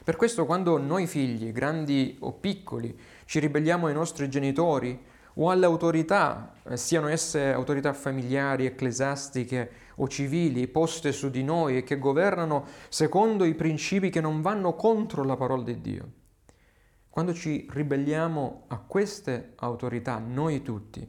Per 0.03 0.15
questo 0.15 0.45
quando 0.45 0.77
noi 0.77 1.05
figli, 1.05 1.51
grandi 1.51 2.17
o 2.21 2.33
piccoli, 2.33 2.97
ci 3.25 3.39
ribelliamo 3.39 3.87
ai 3.87 3.93
nostri 3.93 4.29
genitori 4.29 4.99
o 5.35 5.49
alle 5.49 5.65
autorità, 5.65 6.53
eh, 6.63 6.75
siano 6.75 7.07
esse 7.07 7.53
autorità 7.53 7.93
familiari, 7.93 8.65
ecclesiastiche 8.65 9.71
o 9.95 10.07
civili, 10.07 10.67
poste 10.67 11.11
su 11.11 11.29
di 11.29 11.43
noi 11.43 11.77
e 11.77 11.83
che 11.83 11.99
governano 11.99 12.65
secondo 12.89 13.45
i 13.45 13.53
principi 13.53 14.09
che 14.09 14.21
non 14.21 14.41
vanno 14.41 14.75
contro 14.75 15.23
la 15.23 15.37
parola 15.37 15.63
di 15.63 15.79
Dio. 15.79 16.09
Quando 17.11 17.33
ci 17.33 17.67
ribelliamo 17.69 18.63
a 18.67 18.77
queste 18.77 19.51
autorità, 19.57 20.17
noi 20.17 20.61
tutti, 20.61 21.05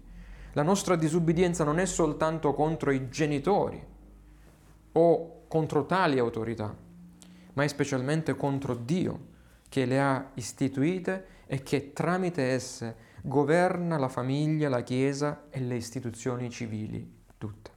la 0.54 0.64
nostra 0.64 0.96
disubbidienza 0.96 1.62
non 1.62 1.78
è 1.78 1.86
soltanto 1.86 2.52
contro 2.54 2.90
i 2.90 3.08
genitori 3.08 3.80
o 4.94 5.44
contro 5.46 5.86
tali 5.86 6.18
autorità, 6.18 6.76
ma 7.52 7.62
è 7.62 7.68
specialmente 7.68 8.34
contro 8.34 8.74
Dio 8.74 9.26
che 9.68 9.84
le 9.84 10.00
ha 10.00 10.30
istituite 10.34 11.26
e 11.46 11.62
che 11.62 11.92
tramite 11.92 12.42
esse 12.50 12.96
governa 13.22 13.96
la 13.96 14.08
famiglia, 14.08 14.68
la 14.68 14.82
Chiesa 14.82 15.44
e 15.50 15.60
le 15.60 15.76
istituzioni 15.76 16.50
civili 16.50 17.20
tutte. 17.38 17.70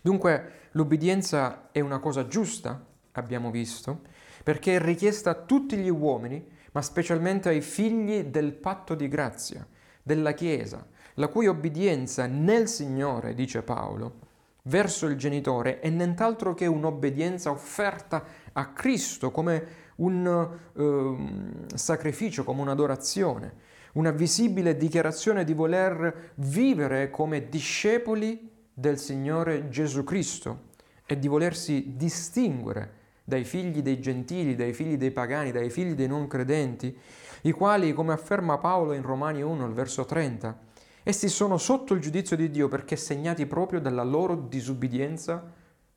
Dunque 0.00 0.68
l'ubbidienza 0.70 1.68
è 1.72 1.80
una 1.80 1.98
cosa 1.98 2.26
giusta, 2.26 2.82
abbiamo 3.12 3.50
visto, 3.50 4.00
perché 4.42 4.76
è 4.76 4.80
richiesta 4.80 5.28
a 5.28 5.34
tutti 5.34 5.76
gli 5.76 5.90
uomini, 5.90 6.54
ma 6.76 6.82
specialmente 6.82 7.48
ai 7.48 7.62
figli 7.62 8.24
del 8.24 8.52
patto 8.52 8.94
di 8.94 9.08
grazia, 9.08 9.66
della 10.02 10.32
Chiesa, 10.32 10.86
la 11.14 11.28
cui 11.28 11.46
obbedienza 11.46 12.26
nel 12.26 12.68
Signore, 12.68 13.34
dice 13.34 13.62
Paolo, 13.62 14.18
verso 14.64 15.06
il 15.06 15.16
genitore 15.16 15.80
è 15.80 15.88
nient'altro 15.88 16.52
che 16.52 16.66
un'obbedienza 16.66 17.50
offerta 17.50 18.22
a 18.52 18.72
Cristo 18.74 19.30
come 19.30 19.66
un 19.96 20.50
uh, 20.74 21.74
sacrificio, 21.74 22.44
come 22.44 22.60
un'adorazione, 22.60 23.54
una 23.94 24.10
visibile 24.10 24.76
dichiarazione 24.76 25.44
di 25.44 25.54
voler 25.54 26.32
vivere 26.34 27.08
come 27.08 27.48
discepoli 27.48 28.50
del 28.74 28.98
Signore 28.98 29.70
Gesù 29.70 30.04
Cristo 30.04 30.64
e 31.06 31.18
di 31.18 31.26
volersi 31.26 31.94
distinguere 31.96 32.95
dai 33.26 33.44
figli 33.44 33.82
dei 33.82 34.00
gentili, 34.00 34.54
dai 34.54 34.72
figli 34.72 34.96
dei 34.96 35.10
pagani, 35.10 35.50
dai 35.52 35.68
figli 35.68 35.92
dei 35.92 36.08
non 36.08 36.26
credenti, 36.28 36.96
i 37.42 37.50
quali, 37.50 37.92
come 37.92 38.14
afferma 38.14 38.56
Paolo 38.56 38.94
in 38.94 39.02
Romani 39.02 39.42
1, 39.42 39.66
il 39.66 39.74
verso 39.74 40.06
30, 40.06 40.64
Essi 41.08 41.28
sono 41.28 41.56
sotto 41.56 41.94
il 41.94 42.00
giudizio 42.00 42.34
di 42.34 42.50
Dio 42.50 42.66
perché 42.66 42.96
segnati 42.96 43.46
proprio 43.46 43.80
dalla 43.80 44.02
loro 44.02 44.34
disubbidienza, 44.34 45.40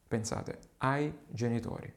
pensate, 0.07 0.59
ai 0.77 1.11
genitori. 1.25 1.91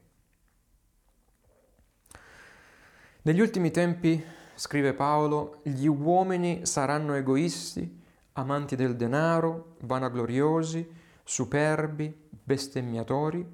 Negli 3.20 3.40
ultimi 3.40 3.70
tempi, 3.70 4.24
scrive 4.54 4.94
Paolo, 4.94 5.60
gli 5.62 5.84
uomini 5.84 6.64
saranno 6.64 7.12
egoisti, 7.12 8.00
amanti 8.32 8.76
del 8.76 8.96
denaro, 8.96 9.76
vanagloriosi, 9.80 10.90
superbi, 11.22 12.30
bestemmiatori 12.30 13.46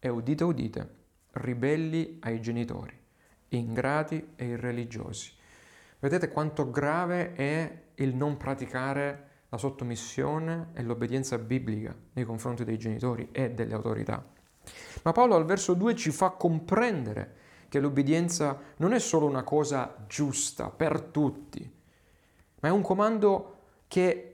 e 0.00 0.08
udite 0.08 0.42
udite, 0.42 0.94
ribelli 1.34 2.18
ai 2.22 2.40
genitori, 2.40 2.96
ingrati 3.48 4.32
e 4.36 4.46
irreligiosi. 4.46 5.32
Vedete 5.98 6.28
quanto 6.28 6.70
grave 6.70 7.32
è 7.34 7.82
il 7.96 8.14
non 8.14 8.36
praticare 8.36 9.28
la 9.48 9.56
sottomissione 9.56 10.70
e 10.74 10.82
l'obbedienza 10.82 11.38
biblica 11.38 11.94
nei 12.12 12.24
confronti 12.24 12.64
dei 12.64 12.78
genitori 12.78 13.28
e 13.32 13.52
delle 13.52 13.74
autorità. 13.74 14.24
Ma 15.02 15.12
Paolo 15.12 15.34
al 15.34 15.44
verso 15.44 15.74
2 15.74 15.94
ci 15.94 16.10
fa 16.10 16.30
comprendere 16.30 17.36
che 17.68 17.80
l'obbedienza 17.80 18.58
non 18.76 18.92
è 18.92 18.98
solo 18.98 19.26
una 19.26 19.42
cosa 19.42 20.04
giusta 20.06 20.70
per 20.70 21.00
tutti, 21.00 21.72
ma 22.60 22.68
è 22.68 22.72
un 22.72 22.82
comando 22.82 23.58
che 23.88 24.30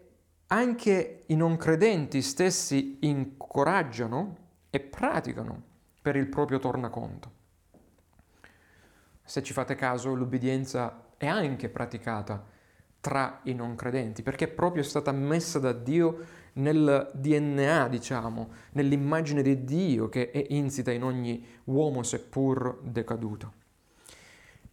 anche 0.47 1.23
i 1.27 1.37
non 1.37 1.57
credenti 1.57 2.23
stessi 2.23 2.99
incoraggiano 3.01 4.37
e 4.71 4.81
praticano 4.81 5.69
per 6.01 6.17
il 6.17 6.29
proprio 6.29 6.59
tornaconto. 6.59 7.39
Se 9.23 9.43
ci 9.43 9.53
fate 9.53 9.75
caso, 9.75 10.15
l'obbedienza 10.15 11.13
è 11.17 11.27
anche 11.27 11.69
praticata 11.69 12.45
tra 13.01 13.41
i 13.45 13.55
non 13.55 13.77
credenti, 13.77 14.23
perché 14.23 14.49
proprio 14.49 14.83
è 14.83 14.87
stata 14.87 15.13
messa 15.13 15.59
da 15.59 15.73
Dio 15.73 16.39
nel 16.55 17.11
DNA, 17.15 17.89
diciamo, 17.89 18.51
nell'immagine 18.73 19.43
di 19.43 19.65
Dio 19.65 20.09
che 20.09 20.31
è 20.31 20.45
insita 20.49 20.91
in 20.91 21.05
ogni 21.05 21.47
uomo 21.65 22.03
seppur 22.03 22.81
decaduto. 22.83 23.53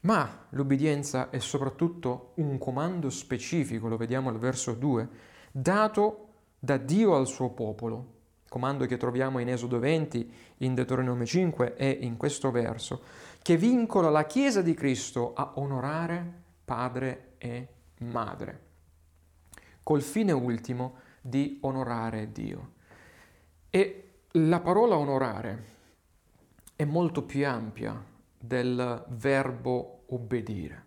Ma 0.01 0.47
l'obbedienza 0.49 1.29
è 1.29 1.39
soprattutto 1.39 2.31
un 2.35 2.57
comando 2.57 3.09
specifico, 3.09 3.87
lo 3.87 3.97
vediamo 3.97 4.29
al 4.29 4.37
verso 4.37 4.73
2, 4.73 5.09
dato 5.51 6.27
da 6.59 6.77
Dio 6.77 7.15
al 7.15 7.27
suo 7.27 7.49
popolo, 7.49 8.15
comando 8.49 8.85
che 8.85 8.97
troviamo 8.97 9.39
in 9.39 9.49
Esodo 9.49 9.79
20, 9.79 10.33
in 10.57 10.73
Deuteronomio 10.73 11.25
5 11.25 11.75
e 11.75 11.89
in 12.01 12.17
questo 12.17 12.51
verso, 12.51 13.01
che 13.41 13.57
vincola 13.57 14.09
la 14.09 14.25
Chiesa 14.25 14.61
di 14.61 14.73
Cristo 14.73 15.33
a 15.33 15.53
onorare 15.55 16.33
padre 16.63 17.33
e 17.37 17.67
madre, 17.99 18.61
col 19.83 20.01
fine 20.01 20.31
ultimo 20.31 20.95
di 21.21 21.57
onorare 21.61 22.31
Dio. 22.31 22.71
E 23.69 24.03
la 24.31 24.59
parola 24.59 24.97
onorare 24.97 25.63
è 26.75 26.85
molto 26.85 27.23
più 27.23 27.45
ampia 27.45 28.03
del 28.37 29.05
verbo 29.09 30.03
obbedire 30.07 30.85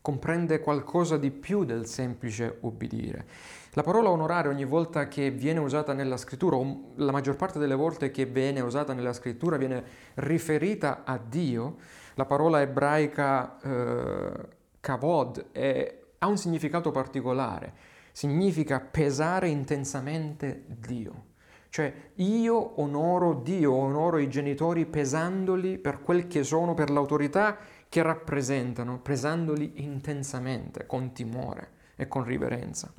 comprende 0.00 0.60
qualcosa 0.60 1.16
di 1.16 1.30
più 1.30 1.64
del 1.64 1.86
semplice 1.86 2.58
ubbidire. 2.60 3.26
La 3.74 3.84
parola 3.84 4.10
onorare 4.10 4.48
ogni 4.48 4.64
volta 4.64 5.06
che 5.06 5.30
viene 5.30 5.60
usata 5.60 5.92
nella 5.92 6.16
scrittura, 6.16 6.56
o 6.56 6.90
la 6.96 7.12
maggior 7.12 7.36
parte 7.36 7.60
delle 7.60 7.76
volte 7.76 8.10
che 8.10 8.26
viene 8.26 8.60
usata 8.60 8.94
nella 8.94 9.12
scrittura, 9.12 9.56
viene 9.56 9.84
riferita 10.14 11.04
a 11.04 11.20
Dio. 11.24 11.76
La 12.14 12.24
parola 12.24 12.60
ebraica 12.60 13.60
eh, 13.60 14.48
kavod 14.80 15.52
è, 15.52 16.00
ha 16.18 16.26
un 16.26 16.36
significato 16.36 16.90
particolare, 16.90 17.72
significa 18.10 18.80
pesare 18.80 19.46
intensamente 19.46 20.64
Dio. 20.66 21.26
Cioè 21.68 22.10
io 22.14 22.80
onoro 22.80 23.34
Dio, 23.34 23.72
onoro 23.72 24.18
i 24.18 24.28
genitori 24.28 24.84
pesandoli 24.84 25.78
per 25.78 26.02
quel 26.02 26.26
che 26.26 26.42
sono, 26.42 26.74
per 26.74 26.90
l'autorità 26.90 27.56
che 27.88 28.02
rappresentano, 28.02 28.98
pesandoli 28.98 29.74
intensamente, 29.84 30.86
con 30.86 31.12
timore 31.12 31.68
e 31.94 32.08
con 32.08 32.24
riverenza. 32.24 32.92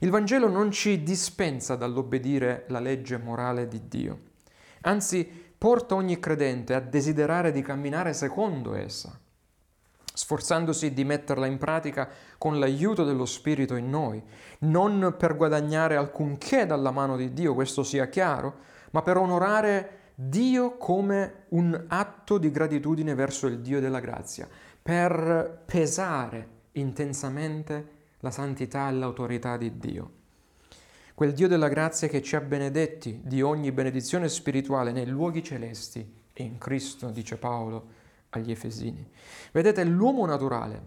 Il 0.00 0.10
Vangelo 0.10 0.48
non 0.48 0.70
ci 0.70 1.02
dispensa 1.02 1.74
dall'obbedire 1.74 2.64
la 2.68 2.78
legge 2.78 3.18
morale 3.18 3.66
di 3.66 3.88
Dio, 3.88 4.20
anzi 4.82 5.28
porta 5.58 5.96
ogni 5.96 6.20
credente 6.20 6.74
a 6.74 6.80
desiderare 6.80 7.50
di 7.50 7.62
camminare 7.62 8.12
secondo 8.12 8.74
essa, 8.74 9.18
sforzandosi 10.14 10.92
di 10.92 11.04
metterla 11.04 11.46
in 11.46 11.58
pratica 11.58 12.08
con 12.38 12.60
l'aiuto 12.60 13.02
dello 13.02 13.26
Spirito 13.26 13.74
in 13.74 13.90
noi, 13.90 14.22
non 14.60 15.16
per 15.18 15.36
guadagnare 15.36 15.96
alcunché 15.96 16.64
dalla 16.64 16.92
mano 16.92 17.16
di 17.16 17.32
Dio, 17.32 17.54
questo 17.54 17.82
sia 17.82 18.08
chiaro, 18.08 18.58
ma 18.92 19.02
per 19.02 19.16
onorare 19.16 20.12
Dio 20.14 20.76
come 20.76 21.46
un 21.50 21.86
atto 21.88 22.38
di 22.38 22.52
gratitudine 22.52 23.14
verso 23.14 23.48
il 23.48 23.58
Dio 23.58 23.80
della 23.80 24.00
grazia, 24.00 24.48
per 24.80 25.62
pesare 25.66 26.48
intensamente 26.72 27.96
la 28.20 28.30
santità 28.30 28.88
e 28.88 28.92
l'autorità 28.92 29.56
di 29.56 29.76
Dio. 29.78 30.12
Quel 31.14 31.32
Dio 31.32 31.48
della 31.48 31.68
grazia 31.68 32.08
che 32.08 32.22
ci 32.22 32.36
ha 32.36 32.40
benedetti 32.40 33.20
di 33.24 33.42
ogni 33.42 33.72
benedizione 33.72 34.28
spirituale 34.28 34.92
nei 34.92 35.06
luoghi 35.06 35.42
celesti 35.42 36.14
e 36.32 36.42
in 36.42 36.58
Cristo, 36.58 37.10
dice 37.10 37.36
Paolo 37.36 37.86
agli 38.30 38.50
Efesini. 38.50 39.08
Vedete, 39.52 39.84
l'uomo 39.84 40.26
naturale 40.26 40.82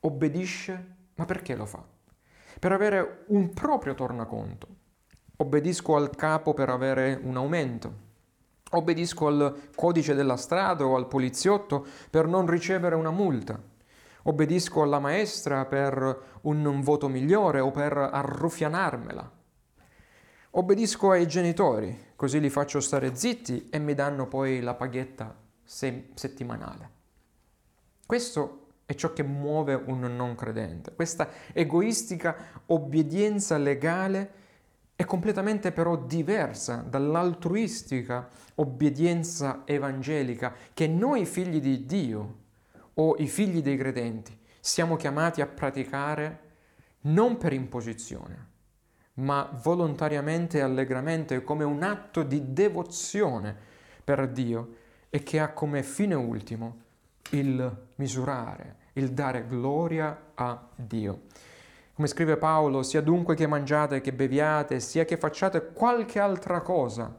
obbedisce, 0.00 0.86
ma 1.14 1.24
perché 1.24 1.56
lo 1.56 1.66
fa? 1.66 1.84
Per 2.58 2.72
avere 2.72 3.24
un 3.28 3.52
proprio 3.52 3.94
tornaconto. 3.94 4.68
Obbedisco 5.36 5.96
al 5.96 6.14
capo 6.14 6.54
per 6.54 6.68
avere 6.68 7.18
un 7.22 7.36
aumento 7.36 8.10
Obbedisco 8.74 9.26
al 9.26 9.68
codice 9.74 10.14
della 10.14 10.36
strada 10.36 10.86
o 10.86 10.96
al 10.96 11.06
poliziotto 11.06 11.86
per 12.08 12.26
non 12.26 12.46
ricevere 12.46 12.94
una 12.94 13.10
multa. 13.10 13.60
Obbedisco 14.24 14.82
alla 14.82 14.98
maestra 14.98 15.64
per 15.66 16.38
un 16.42 16.80
voto 16.82 17.08
migliore 17.08 17.60
o 17.60 17.70
per 17.70 17.96
arruffianarmela. 17.96 19.30
Obbedisco 20.54 21.10
ai 21.10 21.26
genitori, 21.26 22.12
così 22.14 22.38
li 22.38 22.50
faccio 22.50 22.80
stare 22.80 23.14
zitti 23.14 23.68
e 23.70 23.78
mi 23.78 23.94
danno 23.94 24.28
poi 24.28 24.60
la 24.60 24.74
paghetta 24.74 25.34
se- 25.64 26.10
settimanale. 26.14 26.90
Questo 28.04 28.66
è 28.84 28.94
ciò 28.94 29.12
che 29.12 29.22
muove 29.22 29.74
un 29.74 30.00
non 30.14 30.34
credente, 30.34 30.94
questa 30.94 31.28
egoistica 31.52 32.36
obbedienza 32.66 33.56
legale 33.56 34.40
è 34.94 35.04
completamente 35.04 35.72
però 35.72 35.96
diversa 35.96 36.84
dall'altruistica 36.86 38.28
obbedienza 38.56 39.62
evangelica 39.64 40.54
che 40.74 40.86
noi 40.86 41.24
figli 41.24 41.60
di 41.60 41.86
Dio 41.86 42.40
o 42.94 43.16
i 43.18 43.26
figli 43.26 43.62
dei 43.62 43.76
credenti 43.76 44.38
siamo 44.60 44.96
chiamati 44.96 45.40
a 45.40 45.46
praticare 45.46 46.50
non 47.02 47.36
per 47.36 47.52
imposizione, 47.52 48.46
ma 49.14 49.50
volontariamente 49.62 50.58
e 50.58 50.60
allegramente 50.60 51.42
come 51.42 51.64
un 51.64 51.82
atto 51.82 52.22
di 52.22 52.52
devozione 52.52 53.56
per 54.04 54.28
Dio 54.28 54.76
e 55.10 55.22
che 55.22 55.40
ha 55.40 55.52
come 55.52 55.82
fine 55.82 56.14
ultimo 56.14 56.80
il 57.30 57.86
misurare, 57.96 58.76
il 58.94 59.10
dare 59.10 59.46
gloria 59.46 60.32
a 60.34 60.68
Dio. 60.74 61.22
Come 61.94 62.08
scrive 62.08 62.36
Paolo, 62.36 62.82
sia 62.82 63.02
dunque 63.02 63.34
che 63.34 63.46
mangiate, 63.46 64.00
che 64.00 64.12
beviate, 64.12 64.80
sia 64.80 65.04
che 65.04 65.16
facciate 65.16 65.72
qualche 65.72 66.18
altra 66.18 66.60
cosa, 66.60 67.14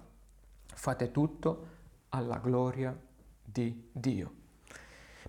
fate 0.65 1.11
tutto 1.11 1.67
alla 2.09 2.37
gloria 2.37 2.97
di 3.43 3.89
Dio. 3.91 4.41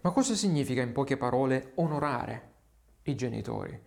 Ma 0.04 0.10
cosa 0.10 0.34
significa 0.34 0.82
in 0.82 0.92
poche 0.92 1.16
parole 1.16 1.72
onorare 1.76 2.50
i 3.04 3.14
genitori? 3.14 3.80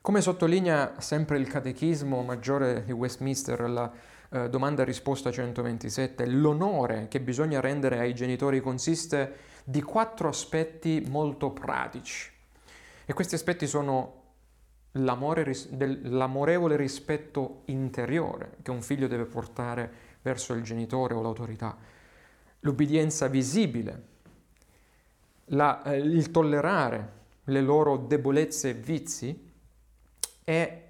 Come 0.00 0.20
sottolinea 0.22 0.98
sempre 1.00 1.36
il 1.36 1.46
Catechismo 1.46 2.22
Maggiore 2.22 2.82
di 2.82 2.92
Westminster, 2.92 3.60
la 3.68 3.92
eh, 4.30 4.48
domanda 4.48 4.84
risposta 4.84 5.30
127, 5.30 6.24
l'onore 6.24 7.08
che 7.08 7.20
bisogna 7.20 7.60
rendere 7.60 7.98
ai 7.98 8.14
genitori 8.14 8.62
consiste 8.62 9.34
di 9.64 9.82
quattro 9.82 10.28
aspetti 10.28 11.04
molto 11.06 11.50
pratici. 11.50 12.32
E 13.04 13.12
questi 13.12 13.34
aspetti 13.34 13.66
sono 13.66 14.22
l'amore, 14.92 15.44
l'amorevole 16.04 16.76
rispetto 16.76 17.64
interiore 17.66 18.56
che 18.62 18.70
un 18.70 18.80
figlio 18.80 19.08
deve 19.08 19.26
portare 19.26 19.92
verso 20.22 20.54
il 20.54 20.62
genitore 20.62 21.12
o 21.12 21.20
l'autorità, 21.20 21.76
l'ubbidienza 22.60 23.26
visibile, 23.26 24.16
la, 25.48 25.82
eh, 25.82 25.98
il 25.98 26.30
tollerare 26.30 27.16
le 27.44 27.60
loro 27.60 27.96
debolezze 27.96 28.70
e 28.70 28.74
vizi 28.74 29.52
e 30.44 30.82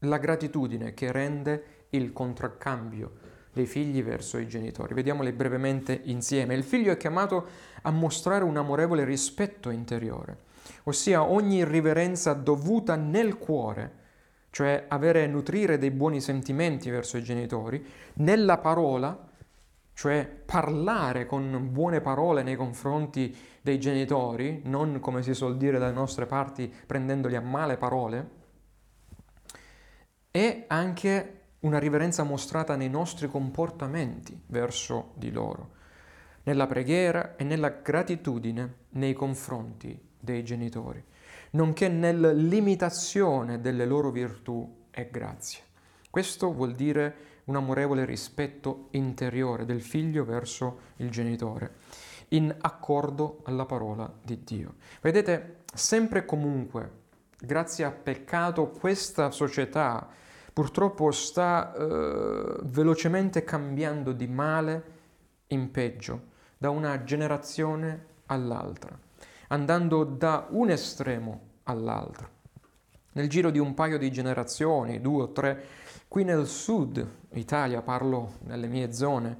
la 0.00 0.18
gratitudine 0.18 0.92
che 0.94 1.10
rende 1.10 1.86
il 1.90 2.12
contraccambio 2.12 3.32
dei 3.52 3.66
figli 3.66 4.02
verso 4.02 4.38
i 4.38 4.48
genitori. 4.48 4.94
Vediamole 4.94 5.32
brevemente 5.32 6.00
insieme. 6.04 6.54
Il 6.54 6.64
figlio 6.64 6.92
è 6.92 6.96
chiamato 6.96 7.46
a 7.82 7.90
mostrare 7.90 8.44
un 8.44 8.56
amorevole 8.56 9.04
rispetto 9.04 9.70
interiore, 9.70 10.38
ossia 10.84 11.22
ogni 11.22 11.64
riverenza 11.64 12.32
dovuta 12.32 12.96
nel 12.96 13.38
cuore, 13.38 14.02
cioè 14.50 14.84
avere 14.88 15.26
nutrire 15.26 15.78
dei 15.78 15.90
buoni 15.90 16.20
sentimenti 16.20 16.90
verso 16.90 17.16
i 17.16 17.22
genitori, 17.22 17.84
nella 18.14 18.58
parola, 18.58 19.32
cioè 19.94 20.26
parlare 20.26 21.24
con 21.24 21.68
buone 21.70 22.00
parole 22.00 22.42
nei 22.42 22.56
confronti 22.56 23.34
dei 23.62 23.78
genitori, 23.78 24.60
non 24.64 24.98
come 25.00 25.22
si 25.22 25.32
suol 25.34 25.56
dire 25.56 25.78
dalle 25.78 25.92
nostre 25.92 26.26
parti 26.26 26.72
prendendoli 26.86 27.36
a 27.36 27.40
male 27.40 27.76
parole, 27.76 28.42
e 30.30 30.64
anche 30.66 31.40
una 31.60 31.78
riverenza 31.78 32.24
mostrata 32.24 32.74
nei 32.76 32.90
nostri 32.90 33.28
comportamenti 33.28 34.38
verso 34.48 35.12
di 35.14 35.30
loro, 35.30 35.70
nella 36.42 36.66
preghiera 36.66 37.36
e 37.36 37.44
nella 37.44 37.70
gratitudine 37.70 38.74
nei 38.90 39.14
confronti 39.14 39.98
dei 40.18 40.42
genitori, 40.42 41.02
nonché 41.52 41.88
nella 41.88 42.32
limitazione 42.32 43.60
delle 43.60 43.86
loro 43.86 44.10
virtù 44.10 44.86
e 44.90 45.08
grazie. 45.08 45.62
Questo 46.10 46.52
vuol 46.52 46.74
dire 46.74 47.33
un 47.44 47.56
amorevole 47.56 48.04
rispetto 48.04 48.88
interiore 48.92 49.64
del 49.64 49.82
figlio 49.82 50.24
verso 50.24 50.78
il 50.96 51.10
genitore, 51.10 51.74
in 52.28 52.54
accordo 52.60 53.40
alla 53.44 53.66
parola 53.66 54.12
di 54.22 54.42
Dio. 54.44 54.74
Vedete, 55.00 55.62
sempre 55.72 56.20
e 56.20 56.24
comunque, 56.24 56.90
grazie 57.38 57.84
al 57.84 57.94
peccato, 57.94 58.68
questa 58.68 59.30
società 59.30 60.08
purtroppo 60.52 61.10
sta 61.10 61.74
eh, 61.74 62.56
velocemente 62.62 63.44
cambiando 63.44 64.12
di 64.12 64.26
male 64.26 64.92
in 65.48 65.70
peggio, 65.70 66.32
da 66.56 66.70
una 66.70 67.04
generazione 67.04 68.06
all'altra, 68.26 68.96
andando 69.48 70.04
da 70.04 70.46
un 70.50 70.70
estremo 70.70 71.40
all'altro. 71.64 72.30
Nel 73.12 73.28
giro 73.28 73.50
di 73.50 73.58
un 73.58 73.74
paio 73.74 73.98
di 73.98 74.10
generazioni, 74.10 75.00
due 75.00 75.22
o 75.22 75.32
tre, 75.32 75.64
qui 76.14 76.22
nel 76.22 76.46
sud 76.46 77.04
Italia, 77.32 77.82
parlo 77.82 78.34
nelle 78.44 78.68
mie 78.68 78.92
zone, 78.92 79.36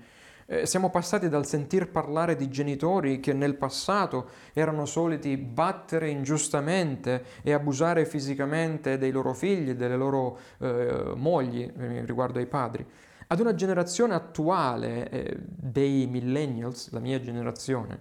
eh, 0.47 0.67
siamo 0.67 0.91
passati 0.91 1.29
dal 1.29 1.47
sentir 1.47 1.89
parlare 1.89 2.35
di 2.35 2.49
genitori 2.49 3.21
che 3.21 3.33
nel 3.33 3.55
passato 3.55 4.29
erano 4.53 4.85
soliti 4.85 5.37
battere 5.37 6.09
ingiustamente 6.09 7.27
e 7.45 7.53
abusare 7.53 8.05
fisicamente 8.05 8.99
dei 8.99 9.13
loro 9.13 9.35
figli 9.35 9.69
e 9.69 9.77
delle 9.77 9.95
loro 9.95 10.37
eh, 10.59 11.13
mogli 11.15 11.63
eh, 11.63 12.05
riguardo 12.05 12.41
ai 12.41 12.47
padri, 12.47 12.85
ad 13.29 13.39
una 13.39 13.55
generazione 13.55 14.15
attuale 14.15 15.09
eh, 15.11 15.37
dei 15.39 16.09
millennials, 16.09 16.91
la 16.91 16.99
mia 16.99 17.21
generazione, 17.21 18.01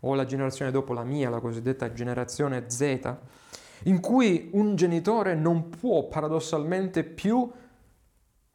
o 0.00 0.16
la 0.16 0.24
generazione 0.24 0.72
dopo 0.72 0.92
la 0.92 1.04
mia, 1.04 1.30
la 1.30 1.38
cosiddetta 1.38 1.92
generazione 1.92 2.64
Z, 2.66 3.14
in 3.84 4.00
cui 4.00 4.48
un 4.54 4.74
genitore 4.74 5.36
non 5.36 5.68
può 5.68 6.08
paradossalmente 6.08 7.04
più 7.04 7.48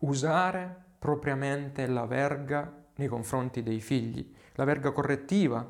usare 0.04 0.82
propriamente 1.00 1.86
la 1.88 2.06
verga 2.06 2.72
nei 2.96 3.08
confronti 3.08 3.64
dei 3.64 3.82
figli, 3.82 4.34
la 4.54 4.64
verga 4.64 4.92
correttiva, 4.92 5.68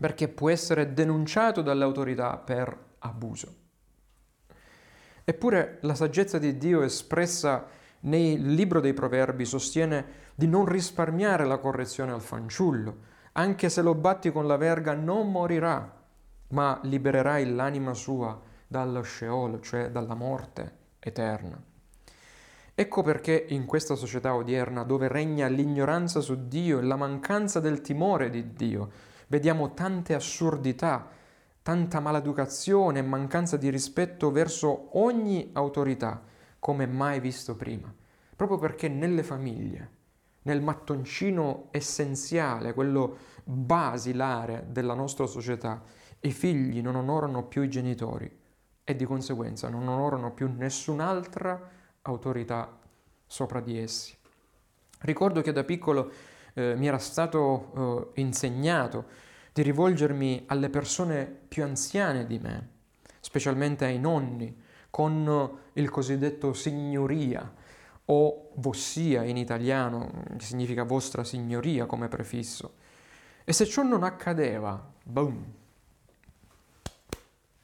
perché 0.00 0.28
può 0.28 0.50
essere 0.50 0.92
denunciato 0.92 1.62
dalle 1.62 1.84
autorità 1.84 2.36
per 2.36 2.76
abuso. 2.98 3.54
Eppure 5.24 5.78
la 5.82 5.94
saggezza 5.94 6.38
di 6.38 6.56
Dio 6.56 6.82
espressa 6.82 7.66
nel 8.00 8.54
libro 8.54 8.80
dei 8.80 8.94
proverbi 8.94 9.44
sostiene 9.44 10.26
di 10.34 10.46
non 10.46 10.64
risparmiare 10.64 11.44
la 11.44 11.58
correzione 11.58 12.12
al 12.12 12.22
fanciullo, 12.22 13.06
anche 13.32 13.68
se 13.68 13.82
lo 13.82 13.94
batti 13.94 14.32
con 14.32 14.46
la 14.46 14.56
verga 14.56 14.94
non 14.94 15.30
morirà, 15.30 15.96
ma 16.48 16.80
libererai 16.82 17.54
l'anima 17.54 17.92
sua 17.92 18.40
dallo 18.66 19.02
Sheol, 19.02 19.60
cioè 19.60 19.90
dalla 19.90 20.14
morte 20.14 20.76
eterna. 20.98 21.62
Ecco 22.80 23.02
perché 23.02 23.46
in 23.48 23.64
questa 23.66 23.96
società 23.96 24.36
odierna, 24.36 24.84
dove 24.84 25.08
regna 25.08 25.48
l'ignoranza 25.48 26.20
su 26.20 26.46
Dio 26.46 26.78
e 26.78 26.82
la 26.82 26.94
mancanza 26.94 27.58
del 27.58 27.80
timore 27.80 28.30
di 28.30 28.52
Dio, 28.52 28.90
vediamo 29.26 29.74
tante 29.74 30.14
assurdità, 30.14 31.08
tanta 31.60 31.98
maleducazione 31.98 33.00
e 33.00 33.02
mancanza 33.02 33.56
di 33.56 33.68
rispetto 33.68 34.30
verso 34.30 34.96
ogni 34.96 35.50
autorità, 35.54 36.22
come 36.60 36.86
mai 36.86 37.18
visto 37.18 37.56
prima. 37.56 37.92
Proprio 38.36 38.58
perché 38.58 38.88
nelle 38.88 39.24
famiglie, 39.24 39.90
nel 40.42 40.62
mattoncino 40.62 41.70
essenziale, 41.72 42.74
quello 42.74 43.16
basilare 43.42 44.68
della 44.70 44.94
nostra 44.94 45.26
società, 45.26 45.82
i 46.20 46.30
figli 46.30 46.80
non 46.80 46.94
onorano 46.94 47.42
più 47.42 47.62
i 47.62 47.68
genitori 47.68 48.30
e 48.84 48.94
di 48.94 49.04
conseguenza 49.04 49.68
non 49.68 49.88
onorano 49.88 50.32
più 50.32 50.48
nessun'altra 50.48 51.50
autorità 51.50 51.77
sopra 53.26 53.60
di 53.60 53.78
essi. 53.78 54.16
Ricordo 55.00 55.40
che 55.42 55.52
da 55.52 55.64
piccolo 55.64 56.10
eh, 56.54 56.74
mi 56.74 56.86
era 56.86 56.98
stato 56.98 58.12
eh, 58.14 58.20
insegnato 58.20 59.26
di 59.52 59.62
rivolgermi 59.62 60.44
alle 60.46 60.70
persone 60.70 61.24
più 61.26 61.62
anziane 61.64 62.26
di 62.26 62.38
me, 62.38 62.68
specialmente 63.20 63.84
ai 63.84 63.98
nonni, 63.98 64.66
con 64.90 65.58
il 65.74 65.90
cosiddetto 65.90 66.52
signoria 66.52 67.52
o 68.06 68.50
vossia 68.54 69.22
in 69.24 69.36
italiano, 69.36 70.24
che 70.36 70.44
significa 70.44 70.82
vostra 70.82 71.24
signoria 71.24 71.86
come 71.86 72.08
prefisso. 72.08 72.74
E 73.44 73.52
se 73.52 73.66
ciò 73.66 73.82
non 73.82 74.02
accadeva, 74.02 74.92
boom, 75.02 75.44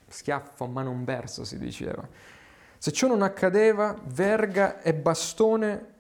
schiaffo 0.09 0.67
ma 0.67 0.83
non 0.83 1.05
verso 1.05 1.45
si 1.45 1.59
diceva. 1.59 2.07
Se 2.85 2.93
ciò 2.93 3.07
non 3.07 3.23
accadeva, 3.23 3.97
verga 4.09 4.83
e 4.83 4.93
bastone 4.93 5.93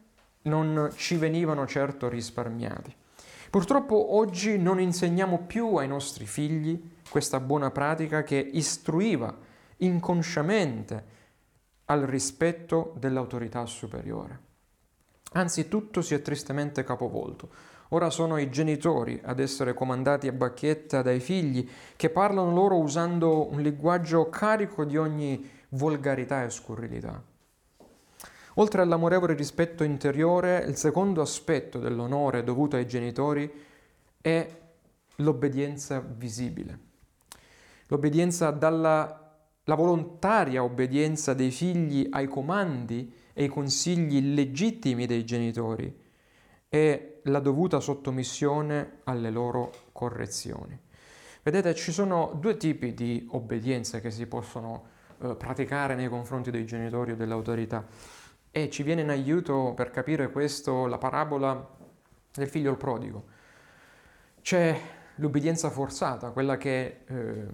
non 0.42 0.90
ci 0.96 1.16
venivano 1.16 1.66
certo 1.66 2.10
risparmiati. 2.10 2.94
Purtroppo 3.48 4.16
oggi 4.16 4.58
non 4.58 4.78
insegniamo 4.78 5.44
più 5.46 5.76
ai 5.76 5.88
nostri 5.88 6.26
figli 6.26 6.90
questa 7.08 7.40
buona 7.40 7.70
pratica 7.70 8.22
che 8.22 8.36
istruiva 8.36 9.34
inconsciamente 9.78 11.04
al 11.86 12.02
rispetto 12.02 12.92
dell'autorità 12.98 13.64
superiore. 13.64 14.38
Anzi, 15.32 15.68
tutto 15.68 16.02
si 16.02 16.12
è 16.12 16.20
tristemente 16.20 16.84
capovolto. 16.84 17.48
Ora 17.94 18.10
sono 18.10 18.36
i 18.36 18.50
genitori 18.50 19.18
ad 19.24 19.40
essere 19.40 19.72
comandati 19.72 20.28
a 20.28 20.32
bacchetta 20.32 21.00
dai 21.00 21.20
figli 21.20 21.66
che 21.96 22.10
parlano 22.10 22.52
loro 22.52 22.76
usando 22.76 23.50
un 23.50 23.62
linguaggio 23.62 24.28
carico 24.28 24.84
di 24.84 24.98
ogni 24.98 25.53
volgarità 25.74 26.42
e 26.44 26.50
scurrilità. 26.50 27.22
Oltre 28.54 28.82
all'amorevole 28.82 29.34
rispetto 29.34 29.84
interiore, 29.84 30.64
il 30.66 30.76
secondo 30.76 31.20
aspetto 31.20 31.78
dell'onore 31.78 32.44
dovuto 32.44 32.76
ai 32.76 32.86
genitori 32.86 33.50
è 34.20 34.48
l'obbedienza 35.16 36.00
visibile. 36.00 36.78
L'obbedienza 37.88 38.50
dalla 38.50 39.24
la 39.64 39.74
volontaria 39.74 40.62
obbedienza 40.62 41.32
dei 41.32 41.50
figli 41.50 42.06
ai 42.10 42.28
comandi 42.28 43.12
e 43.32 43.44
ai 43.44 43.48
consigli 43.48 44.34
legittimi 44.34 45.06
dei 45.06 45.24
genitori 45.24 46.02
e 46.68 47.20
la 47.24 47.40
dovuta 47.40 47.80
sottomissione 47.80 48.98
alle 49.04 49.30
loro 49.30 49.72
correzioni. 49.92 50.78
Vedete, 51.42 51.74
ci 51.74 51.92
sono 51.92 52.36
due 52.38 52.56
tipi 52.56 52.92
di 52.94 53.26
obbedienza 53.30 54.00
che 54.00 54.10
si 54.10 54.26
possono 54.26 54.92
eh, 55.24 55.34
praticare 55.34 55.94
nei 55.94 56.08
confronti 56.08 56.50
dei 56.50 56.64
genitori 56.64 57.12
o 57.12 57.16
dell'autorità. 57.16 57.84
E 58.50 58.70
ci 58.70 58.82
viene 58.82 59.02
in 59.02 59.10
aiuto 59.10 59.72
per 59.74 59.90
capire 59.90 60.30
questo 60.30 60.86
la 60.86 60.98
parabola 60.98 61.68
del 62.32 62.48
figlio 62.48 62.70
il 62.70 62.76
prodigo. 62.76 63.24
C'è 64.40 64.78
l'obbedienza 65.16 65.70
forzata, 65.70 66.30
quella 66.30 66.56
che 66.56 67.00
eh, 67.06 67.46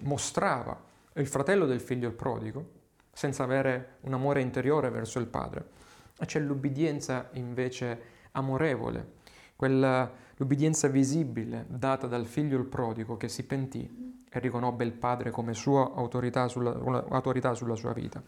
mostrava 0.00 0.80
il 1.14 1.26
fratello 1.26 1.66
del 1.66 1.80
figlio 1.80 2.08
il 2.08 2.14
prodigo, 2.14 2.82
senza 3.12 3.44
avere 3.44 3.96
un 4.02 4.14
amore 4.14 4.40
interiore 4.40 4.90
verso 4.90 5.18
il 5.18 5.26
padre. 5.26 5.68
E 6.18 6.26
c'è 6.26 6.40
l'obbedienza 6.40 7.28
invece 7.32 8.12
amorevole, 8.32 9.12
quella, 9.56 10.10
l'obbedienza 10.36 10.88
visibile 10.88 11.66
data 11.68 12.06
dal 12.06 12.26
figlio 12.26 12.58
il 12.58 12.64
prodigo 12.64 13.16
che 13.16 13.28
si 13.28 13.44
pentì 13.44 14.03
e 14.34 14.40
riconobbe 14.40 14.82
il 14.82 14.90
padre 14.90 15.30
come 15.30 15.54
sua 15.54 15.92
autorità 15.94 16.48
sulla, 16.48 17.04
autorità 17.08 17.54
sulla 17.54 17.76
sua 17.76 17.92
vita. 17.92 18.20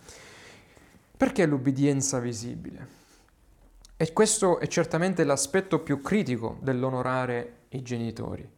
Perché 1.16 1.46
l'ubbidienza 1.46 2.20
visibile? 2.20 3.04
E 3.96 4.12
questo 4.12 4.60
è 4.60 4.68
certamente 4.68 5.24
l'aspetto 5.24 5.80
più 5.80 6.00
critico 6.00 6.58
dell'onorare 6.60 7.64
i 7.70 7.82
genitori, 7.82 8.48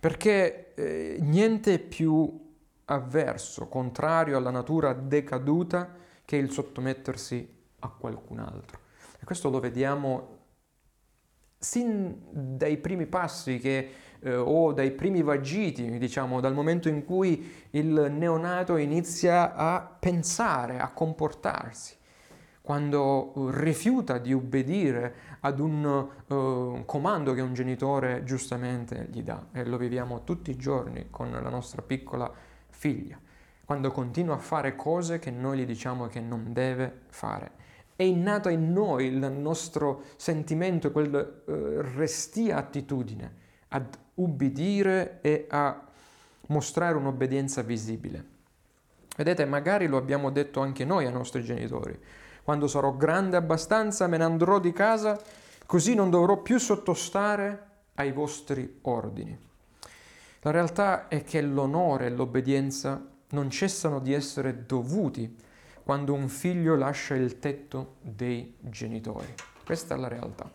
perché 0.00 0.74
eh, 0.74 1.18
niente 1.20 1.78
più 1.78 2.54
avverso, 2.86 3.68
contrario 3.68 4.36
alla 4.36 4.50
natura 4.50 4.92
decaduta, 4.92 5.94
che 6.24 6.36
il 6.36 6.50
sottomettersi 6.50 7.54
a 7.80 7.88
qualcun 7.88 8.40
altro. 8.40 8.80
E 9.20 9.24
questo 9.24 9.48
lo 9.48 9.60
vediamo 9.60 10.38
sin 11.56 12.56
dai 12.56 12.78
primi 12.78 13.06
passi 13.06 13.58
che 13.58 13.90
eh, 14.20 14.34
o 14.34 14.72
dai 14.72 14.90
primi 14.92 15.22
vagiti, 15.22 15.98
diciamo, 15.98 16.40
dal 16.40 16.54
momento 16.54 16.88
in 16.88 17.04
cui 17.04 17.52
il 17.70 18.10
neonato 18.10 18.76
inizia 18.76 19.54
a 19.54 19.80
pensare, 19.80 20.78
a 20.78 20.90
comportarsi, 20.90 21.94
quando 22.60 23.50
rifiuta 23.50 24.18
di 24.18 24.32
ubbidire 24.32 25.14
ad 25.40 25.60
un 25.60 25.84
uh, 25.84 26.82
comando 26.84 27.32
che 27.32 27.40
un 27.40 27.54
genitore 27.54 28.24
giustamente 28.24 29.06
gli 29.10 29.22
dà. 29.22 29.46
E 29.52 29.64
lo 29.64 29.76
viviamo 29.76 30.24
tutti 30.24 30.50
i 30.50 30.56
giorni 30.56 31.06
con 31.10 31.30
la 31.30 31.48
nostra 31.48 31.82
piccola 31.82 32.28
figlia, 32.68 33.18
quando 33.64 33.92
continua 33.92 34.34
a 34.34 34.38
fare 34.38 34.74
cose 34.74 35.20
che 35.20 35.30
noi 35.30 35.58
gli 35.58 35.66
diciamo 35.66 36.08
che 36.08 36.20
non 36.20 36.52
deve 36.52 37.02
fare. 37.08 37.64
È 37.94 38.02
innata 38.02 38.50
in 38.50 38.72
noi 38.72 39.06
il 39.06 39.30
nostro 39.30 40.02
sentimento, 40.16 40.90
quel 40.90 41.42
uh, 41.46 41.52
restia 41.96 42.56
attitudine 42.56 43.44
ad 43.68 43.96
ubbidire 44.14 45.18
e 45.20 45.46
a 45.50 45.82
mostrare 46.48 46.96
un'obbedienza 46.96 47.62
visibile. 47.62 48.34
Vedete, 49.16 49.44
magari 49.44 49.86
lo 49.86 49.96
abbiamo 49.96 50.30
detto 50.30 50.60
anche 50.60 50.84
noi 50.84 51.06
ai 51.06 51.12
nostri 51.12 51.42
genitori. 51.42 51.98
Quando 52.42 52.68
sarò 52.68 52.92
grande 52.92 53.36
abbastanza 53.36 54.06
me 54.06 54.18
ne 54.18 54.24
andrò 54.24 54.60
di 54.60 54.72
casa, 54.72 55.20
così 55.64 55.94
non 55.94 56.10
dovrò 56.10 56.42
più 56.42 56.58
sottostare 56.58 57.64
ai 57.94 58.12
vostri 58.12 58.78
ordini. 58.82 59.36
La 60.40 60.50
realtà 60.50 61.08
è 61.08 61.24
che 61.24 61.40
l'onore 61.40 62.06
e 62.06 62.10
l'obbedienza 62.10 63.04
non 63.30 63.50
cessano 63.50 63.98
di 63.98 64.12
essere 64.12 64.64
dovuti 64.64 65.36
quando 65.82 66.12
un 66.14 66.28
figlio 66.28 66.76
lascia 66.76 67.14
il 67.14 67.38
tetto 67.38 67.96
dei 68.00 68.54
genitori. 68.60 69.34
Questa 69.64 69.94
è 69.94 69.98
la 69.98 70.08
realtà. 70.08 70.48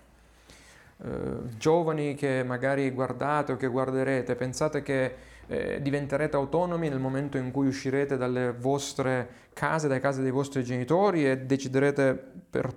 Eh, 1.03 1.57
giovani 1.57 2.13
che 2.13 2.43
magari 2.43 2.91
guardate 2.91 3.53
o 3.53 3.57
che 3.57 3.67
guarderete, 3.67 4.35
pensate 4.35 4.83
che 4.83 5.15
eh, 5.47 5.81
diventerete 5.81 6.35
autonomi 6.35 6.89
nel 6.89 6.99
momento 6.99 7.37
in 7.37 7.51
cui 7.51 7.67
uscirete 7.67 8.17
dalle 8.17 8.53
vostre 8.53 9.49
case, 9.53 9.87
dalle 9.87 9.99
case 9.99 10.21
dei 10.21 10.31
vostri 10.31 10.63
genitori 10.63 11.29
e 11.29 11.39
deciderete 11.39 12.31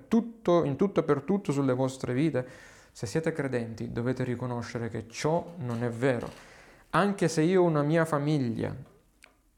tutto, 0.08 0.64
in 0.64 0.76
tutto 0.76 1.00
e 1.00 1.02
per 1.02 1.20
tutto 1.20 1.52
sulle 1.52 1.74
vostre 1.74 2.14
vite. 2.14 2.46
Se 2.92 3.06
siete 3.06 3.32
credenti 3.32 3.92
dovete 3.92 4.24
riconoscere 4.24 4.88
che 4.88 5.06
ciò 5.08 5.54
non 5.58 5.82
è 5.82 5.90
vero. 5.90 6.28
Anche 6.90 7.28
se 7.28 7.42
io 7.42 7.62
ho 7.62 7.66
una 7.66 7.82
mia 7.82 8.04
famiglia, 8.04 8.74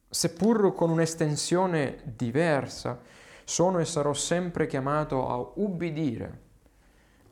seppur 0.08 0.74
con 0.74 0.90
un'estensione 0.90 1.98
diversa, 2.02 2.98
sono 3.44 3.78
e 3.78 3.84
sarò 3.84 4.12
sempre 4.12 4.66
chiamato 4.66 5.28
a 5.28 5.52
ubbidire 5.54 6.45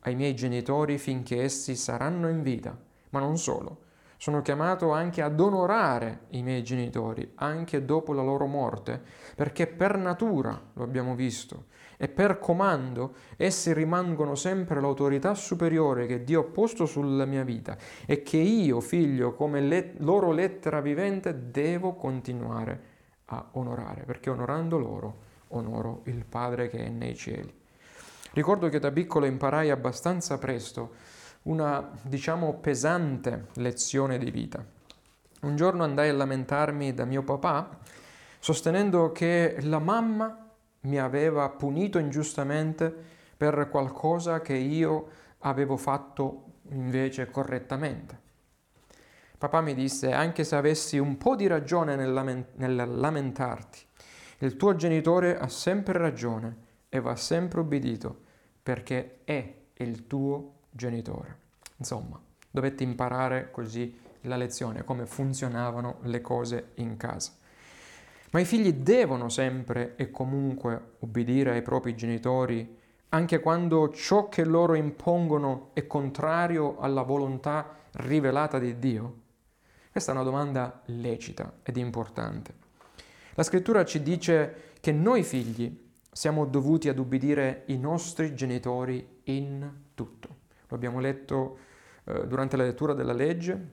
ai 0.05 0.15
miei 0.15 0.35
genitori 0.35 0.97
finché 0.97 1.43
essi 1.43 1.77
saranno 1.77 2.29
in 2.29 2.43
vita, 2.43 2.75
ma 3.11 3.21
non 3.21 3.37
solo 3.37 3.83
sono 4.25 4.41
chiamato 4.41 4.91
anche 4.91 5.21
ad 5.21 5.39
onorare 5.39 6.21
i 6.31 6.43
miei 6.43 6.63
genitori, 6.63 7.33
anche 7.35 7.85
dopo 7.85 8.15
la 8.15 8.23
loro 8.23 8.47
morte, 8.47 8.99
perché 9.37 9.67
per 9.67 9.99
natura, 9.99 10.59
lo 10.73 10.83
abbiamo 10.83 11.15
visto, 11.15 11.67
e 11.99 12.09
per 12.09 12.39
comando 12.39 13.17
essi 13.37 13.75
rimangono 13.75 14.35
sempre 14.35 14.81
l'autorità 14.81 15.35
superiore 15.35 16.07
che 16.07 16.25
Dio 16.25 16.41
ha 16.41 16.45
posto 16.45 16.87
sulla 16.87 17.27
mia 17.27 17.45
vita 17.45 17.77
e 18.07 18.23
che 18.23 18.39
io, 18.39 18.81
figlio, 18.81 19.35
come 19.35 19.61
le- 19.61 19.93
loro 19.99 20.33
lettera 20.33 20.81
vivente, 20.81 21.51
devo 21.51 21.95
continuare 21.95 22.81
a 23.27 23.47
onorare, 23.53 24.05
perché 24.05 24.31
onorando 24.31 24.79
loro 24.79 25.17
onoro 25.49 26.01
il 26.05 26.25
Padre 26.25 26.69
che 26.69 26.79
è 26.79 26.89
nei 26.89 27.15
cieli. 27.15 27.63
Ricordo 28.35 28.69
che 28.69 28.81
da 28.81 28.91
piccolo 28.91 29.27
imparai 29.27 29.71
abbastanza 29.71 30.39
presto 30.39 30.95
una, 31.43 31.89
diciamo, 32.03 32.55
pesante 32.55 33.47
lezione 33.55 34.19
di 34.19 34.33
vita. 34.33 34.65
Un 35.43 35.55
giorno 35.55 35.85
andai 35.85 36.09
a 36.09 36.15
lamentarmi 36.15 36.93
da 36.93 37.05
mio 37.05 37.23
papà 37.23 37.79
sostenendo 38.41 39.13
che 39.13 39.59
la 39.61 39.79
mamma 39.79 40.51
mi 40.81 40.99
aveva 40.99 41.49
punito 41.49 41.99
ingiustamente 41.99 42.93
per 43.37 43.69
qualcosa 43.71 44.41
che 44.41 44.55
io 44.55 45.09
avevo 45.39 45.77
fatto 45.77 46.47
invece 46.71 47.31
correttamente. 47.31 48.19
Papà 49.39 49.61
mi 49.61 49.75
disse, 49.75 50.11
anche 50.11 50.43
se 50.43 50.57
avessi 50.57 50.99
un 50.99 51.19
po' 51.19 51.37
di 51.37 51.47
ragione 51.47 51.95
nel, 51.95 52.13
lament- 52.13 52.57
nel 52.57 52.99
lamentarti, 52.99 53.79
il 54.39 54.57
tuo 54.57 54.75
genitore 54.75 55.39
ha 55.39 55.49
sempre 55.49 55.99
ragione 55.99 56.57
e 56.89 56.99
va 56.99 57.15
sempre 57.15 57.61
obbedito 57.61 58.23
perché 58.65 59.19
è 59.25 59.55
il 59.75 60.07
tuo 60.07 60.55
genitore. 60.71 61.39
Insomma, 61.77 62.19
dovette 62.51 62.83
imparare 62.83 63.51
così 63.51 64.01
la 64.23 64.37
lezione, 64.37 64.85
come 64.85 65.05
funzionavano 65.05 65.99
le 66.05 66.23
cose 66.23 66.71
in 66.77 66.97
casa. 66.97 67.33
Ma 68.31 68.41
i 68.41 68.47
figli 68.47 68.73
devono 68.73 69.29
sempre 69.29 69.97
e 69.97 70.11
comunque 70.11 70.95
obbedire 71.01 71.51
ai 71.51 71.63
propri 71.63 71.95
genitori, 71.95 72.79
anche 73.11 73.39
quando 73.39 73.91
ciò 73.91 74.29
che 74.31 74.45
loro 74.45 74.75
impongono 74.75 75.71
è 75.75 75.87
contrario 75.87 76.79
alla 76.79 77.03
volontà 77.03 77.77
rivelata 77.93 78.59
di 78.59 78.79
Dio? 78.79 79.15
Questa 79.93 80.11
è 80.11 80.15
una 80.15 80.25
domanda 80.25 80.81
lecita 80.87 81.59
ed 81.63 81.77
importante. 81.77 82.55
La 83.35 83.43
scrittura 83.43 83.85
ci 83.85 84.03
dice 84.03 84.73
che 84.81 84.91
noi 84.91 85.23
figli 85.23 85.84
siamo 86.15 86.47
dovuti 86.47 86.89
ad 86.89 86.99
ubbidire 86.99 87.65
i 87.67 87.77
nostri 87.77 88.37
genitori 88.37 89.21
in 89.25 89.69
tutto. 89.95 90.29
Lo 90.69 90.77
abbiamo 90.77 91.01
letto 91.01 91.59
eh, 92.05 92.29
durante 92.29 92.57
la 92.57 92.63
lettura 92.63 92.95
della 92.95 93.13
legge 93.13 93.73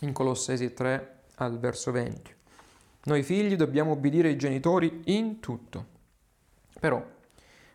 in 0.00 0.12
Colossesi 0.12 0.72
3 0.72 1.24
al 1.34 1.58
verso 1.58 1.92
20. 1.92 2.34
Noi 3.04 3.22
figli 3.22 3.56
dobbiamo 3.56 3.92
obbedire 3.92 4.28
ai 4.28 4.38
genitori 4.38 5.02
in 5.04 5.38
tutto. 5.38 5.86
Però, 6.80 7.04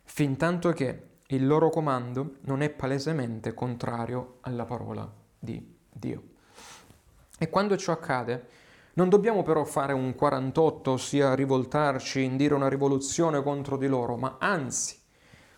fin 0.04 0.36
tanto 0.36 0.72
che 0.74 1.04
il 1.28 1.46
loro 1.46 1.70
comando 1.70 2.38
non 2.42 2.64
è 2.64 2.72
palesemente 2.72 3.54
contrario 3.54 4.38
alla 4.42 4.66
parola 4.66 5.10
di 5.38 5.76
Dio. 5.92 6.24
E 7.38 7.50
quando 7.50 7.78
ciò 7.78 7.92
accade, 7.92 8.48
non 8.94 9.10
dobbiamo 9.10 9.44
però 9.44 9.64
fare 9.64 9.94
un 9.94 10.16
48, 10.16 10.92
ossia 10.92 11.34
rivoltarci, 11.34 12.24
indire 12.24 12.54
una 12.54 12.68
rivoluzione 12.68 13.42
contro 13.42 13.78
di 13.78 13.88
loro, 13.88 14.18
ma 14.18 14.38
anzi 14.40 15.00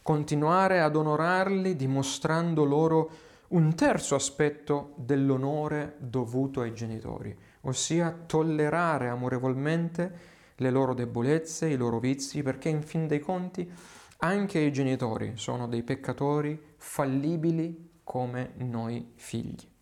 continuare 0.03 0.81
ad 0.81 0.95
onorarli 0.95 1.75
dimostrando 1.75 2.63
loro 2.65 3.09
un 3.49 3.73
terzo 3.75 4.15
aspetto 4.15 4.93
dell'onore 4.97 5.95
dovuto 5.99 6.61
ai 6.61 6.73
genitori, 6.73 7.35
ossia 7.61 8.11
tollerare 8.25 9.09
amorevolmente 9.09 10.31
le 10.57 10.69
loro 10.69 10.93
debolezze, 10.93 11.67
i 11.67 11.77
loro 11.77 11.99
vizi, 11.99 12.43
perché 12.43 12.69
in 12.69 12.83
fin 12.83 13.07
dei 13.07 13.19
conti 13.19 13.71
anche 14.17 14.59
i 14.59 14.71
genitori 14.71 15.33
sono 15.35 15.67
dei 15.67 15.83
peccatori 15.83 16.75
fallibili 16.77 18.01
come 18.03 18.53
noi 18.57 19.13
figli. 19.15 19.72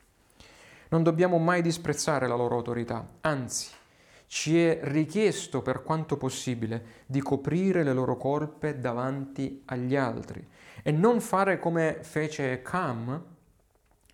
Non 0.91 1.04
dobbiamo 1.04 1.38
mai 1.38 1.62
disprezzare 1.62 2.27
la 2.27 2.36
loro 2.36 2.56
autorità, 2.56 3.08
anzi 3.21 3.69
ci 4.27 4.62
è 4.62 4.80
richiesto 4.84 5.62
per 5.62 5.84
quanto 5.84 6.17
possibile 6.17 7.04
di 7.06 7.21
coprire 7.21 7.84
le 7.84 7.93
loro 7.93 8.17
colpe 8.17 8.77
davanti 8.77 9.63
agli 9.67 9.95
altri 9.95 10.45
e 10.84 10.91
non 10.91 11.21
fare 11.21 11.60
come 11.60 11.99
fece 12.01 12.62
Cam, 12.62 13.23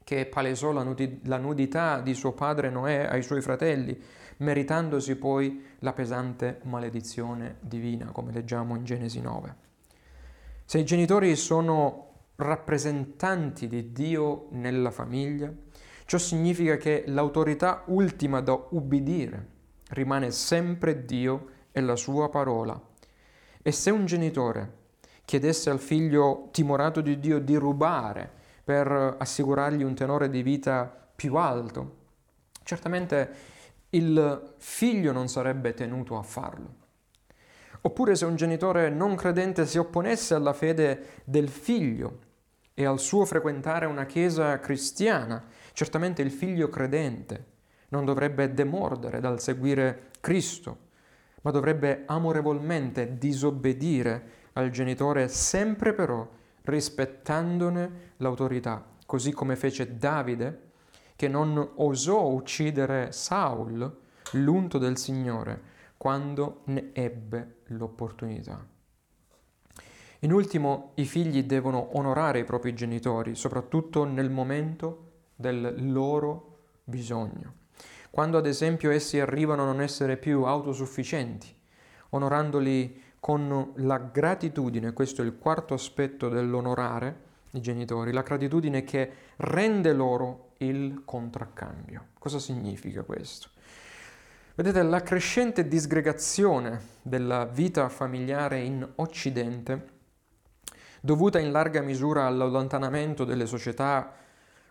che 0.04 0.26
palesò 0.28 0.72
la, 0.72 0.84
nudi- 0.84 1.22
la 1.24 1.38
nudità 1.38 2.00
di 2.00 2.14
suo 2.14 2.34
padre 2.34 2.70
Noè 2.70 3.08
ai 3.10 3.24
suoi 3.24 3.42
fratelli, 3.42 4.00
meritandosi 4.38 5.16
poi 5.16 5.66
la 5.80 5.94
pesante 5.94 6.60
maledizione 6.64 7.58
divina, 7.60 8.12
come 8.12 8.32
leggiamo 8.32 8.76
in 8.76 8.84
Genesi 8.84 9.20
9. 9.20 9.56
Se 10.64 10.78
i 10.78 10.86
genitori 10.86 11.36
sono 11.36 12.06
rappresentanti 12.36 13.68
di 13.68 13.92
Dio 13.92 14.48
nella 14.52 14.92
famiglia, 14.92 15.52
ciò 16.08 16.18
significa 16.18 16.78
che 16.78 17.04
l'autorità 17.08 17.84
ultima 17.88 18.40
da 18.40 18.58
ubbidire 18.70 19.46
rimane 19.90 20.32
sempre 20.32 21.04
Dio 21.04 21.48
e 21.74 21.82
la 21.82 21.98
sua 21.98 22.30
parola. 22.30 22.82
E 23.62 23.72
se 23.74 23.92
un 23.92 24.06
genitore 24.06 24.76
chiedesse 25.26 25.70
al 25.70 25.80
figlio 25.80 26.48
timorato 26.52 27.02
di 27.02 27.20
Dio 27.20 27.40
di 27.40 27.56
rubare 27.56 28.32
per 28.64 29.16
assicurargli 29.20 29.84
un 29.84 29.96
tenore 29.96 30.30
di 30.30 30.42
vita 30.42 31.10
più 31.14 31.36
alto, 31.36 31.96
certamente 32.64 33.30
il 33.90 34.56
figlio 34.60 35.12
non 35.12 35.28
sarebbe 35.28 35.74
tenuto 35.74 36.18
a 36.18 36.24
farlo. 36.24 36.86
Oppure 37.82 38.16
se 38.16 38.24
un 38.24 38.38
genitore 38.38 38.90
non 38.90 39.16
credente 39.16 39.66
si 39.66 39.78
opponesse 39.78 40.34
alla 40.34 40.54
fede 40.54 41.22
del 41.26 41.50
figlio 41.50 42.20
e 42.80 42.86
al 42.86 43.00
suo 43.00 43.26
frequentare 43.26 43.88
una 43.88 44.06
chiesa 44.06 44.60
cristiana, 44.60 45.44
certamente 45.74 46.22
il 46.22 46.30
figlio 46.30 46.70
credente 46.70 47.46
non 47.88 48.06
dovrebbe 48.06 48.54
demordere 48.54 49.20
dal 49.20 49.42
seguire 49.42 50.12
Cristo, 50.20 50.78
ma 51.42 51.50
dovrebbe 51.50 52.04
amorevolmente 52.06 53.18
disobbedire 53.18 54.50
al 54.54 54.70
genitore, 54.70 55.28
sempre 55.28 55.96
però 55.96 56.30
rispettandone 56.62 58.14
l'autorità, 58.18 58.86
così 59.08 59.32
come 59.32 59.56
fece 59.56 59.98
Davide, 59.98 60.66
che 61.16 61.28
non 61.28 61.72
osò 61.78 62.28
uccidere 62.28 63.12
Saul, 63.12 63.92
l'unto 64.34 64.78
del 64.78 65.00
Signore, 65.00 65.62
quando 65.98 66.62
ne 66.66 66.92
ebbe 66.94 67.62
l'opportunità. 67.70 68.64
In 70.28 70.34
ultimo, 70.34 70.92
i 70.96 71.06
figli 71.06 71.44
devono 71.44 71.98
onorare 71.98 72.40
i 72.40 72.44
propri 72.44 72.74
genitori, 72.74 73.34
soprattutto 73.34 74.04
nel 74.04 74.30
momento 74.30 75.06
del 75.36 75.92
loro 75.92 76.58
bisogno 76.84 77.66
quando 78.18 78.40
ad 78.40 78.48
esempio 78.48 78.90
essi 78.90 79.20
arrivano 79.20 79.62
a 79.62 79.66
non 79.66 79.80
essere 79.80 80.18
più 80.18 80.42
autosufficienti, 80.42 81.54
onorandoli 82.10 83.04
con 83.20 83.74
la 83.76 84.00
gratitudine, 84.00 84.94
questo 84.94 85.22
è 85.22 85.26
il 85.26 85.38
quarto 85.38 85.76
aspetto 85.76 86.28
dell'onorare 86.28 87.26
i 87.52 87.62
genitori, 87.62 88.12
la 88.12 88.24
gratitudine 88.24 88.84
che 88.84 89.12
rende 89.36 89.94
loro 89.94 90.54
il 90.58 91.04
contraccambio. 91.06 92.08
Cosa 92.18 92.40
significa 92.40 93.04
questo? 93.04 93.50
Vedete, 94.56 94.82
la 94.82 95.04
crescente 95.04 95.68
disgregazione 95.68 96.82
della 97.04 97.46
vita 97.46 97.88
familiare 97.88 98.62
in 98.62 98.88
Occidente, 98.96 99.97
dovuta 101.08 101.40
in 101.40 101.54
larga 101.54 101.80
misura 101.80 102.26
all'allontanamento 102.26 103.24
delle 103.24 103.46
società 103.46 104.12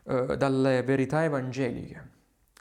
eh, 0.03 0.37
dalle 0.37 0.83
verità 0.83 1.25
evangeliche, 1.25 2.11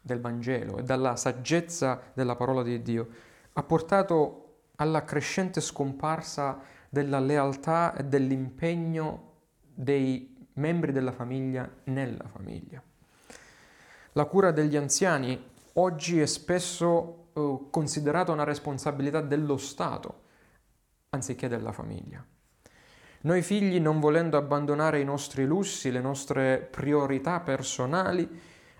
del 0.01 0.21
Vangelo 0.21 0.77
e 0.77 0.83
dalla 0.83 1.17
saggezza 1.17 1.99
della 2.13 2.37
parola 2.37 2.63
di 2.63 2.81
Dio 2.81 3.07
ha 3.51 3.63
portato 3.63 4.59
alla 4.77 5.03
crescente 5.03 5.59
scomparsa 5.59 6.59
della 6.87 7.19
lealtà 7.19 7.93
e 7.95 8.05
dell'impegno 8.05 9.33
dei 9.73 10.47
membri 10.53 10.93
della 10.93 11.11
famiglia 11.11 11.69
nella 11.85 12.27
famiglia. 12.27 12.81
La 14.13 14.25
cura 14.25 14.51
degli 14.51 14.77
anziani 14.77 15.51
oggi 15.73 16.21
è 16.21 16.25
spesso 16.27 17.27
eh, 17.33 17.59
considerata 17.69 18.31
una 18.31 18.45
responsabilità 18.45 19.19
dello 19.19 19.57
Stato 19.57 20.21
anziché 21.09 21.49
della 21.49 21.73
famiglia. 21.73 22.25
Noi 23.25 23.41
figli, 23.41 23.79
non 23.79 23.99
volendo 23.99 24.37
abbandonare 24.37 24.99
i 24.99 25.03
nostri 25.03 25.45
lussi, 25.45 25.89
le 25.89 25.99
nostre 25.99 26.59
priorità 26.59 27.39
personali, 27.39 28.29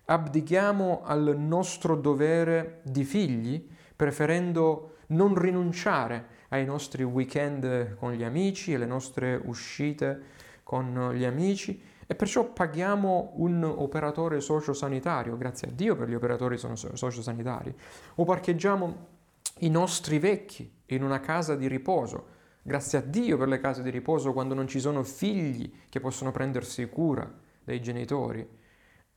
abdichiamo 0.06 1.02
al 1.04 1.34
nostro 1.36 1.96
dovere 1.96 2.82
di 2.84 3.04
figli, 3.06 3.68
preferendo 3.96 4.98
non 5.08 5.34
rinunciare 5.34 6.28
ai 6.50 6.64
nostri 6.64 7.02
weekend 7.02 7.96
con 7.96 8.12
gli 8.12 8.24
amici, 8.24 8.76
alle 8.76 8.86
nostre 8.86 9.42
uscite 9.46 10.22
con 10.62 11.14
gli 11.16 11.26
amici 11.26 11.82
e 12.06 12.14
perciò 12.14 12.46
paghiamo 12.46 13.32
un 13.38 13.64
operatore 13.64 14.42
sociosanitario, 14.42 15.38
grazie 15.38 15.70
a 15.70 15.72
Dio 15.72 15.96
per 15.96 16.08
gli 16.08 16.14
operatori 16.14 16.60
sociosanitari, 16.60 17.74
o 18.14 18.24
parcheggiamo 18.24 19.08
i 19.62 19.70
nostri 19.72 20.20
vecchi 20.20 20.72
in 20.88 21.04
una 21.04 21.20
casa 21.20 21.56
di 21.56 21.68
riposo, 21.68 22.34
Grazie 22.68 22.98
a 22.98 23.02
Dio 23.02 23.38
per 23.38 23.48
le 23.48 23.60
case 23.60 23.84
di 23.84 23.92
riposo 23.92 24.34
quando 24.34 24.56
non 24.56 24.68
ci 24.68 24.80
sono 24.80 25.04
figli 25.04 25.72
che 25.88 26.00
possono 26.00 26.32
prendersi 26.32 26.90
cura 26.90 27.32
dei 27.64 27.80
genitori, 27.80 28.44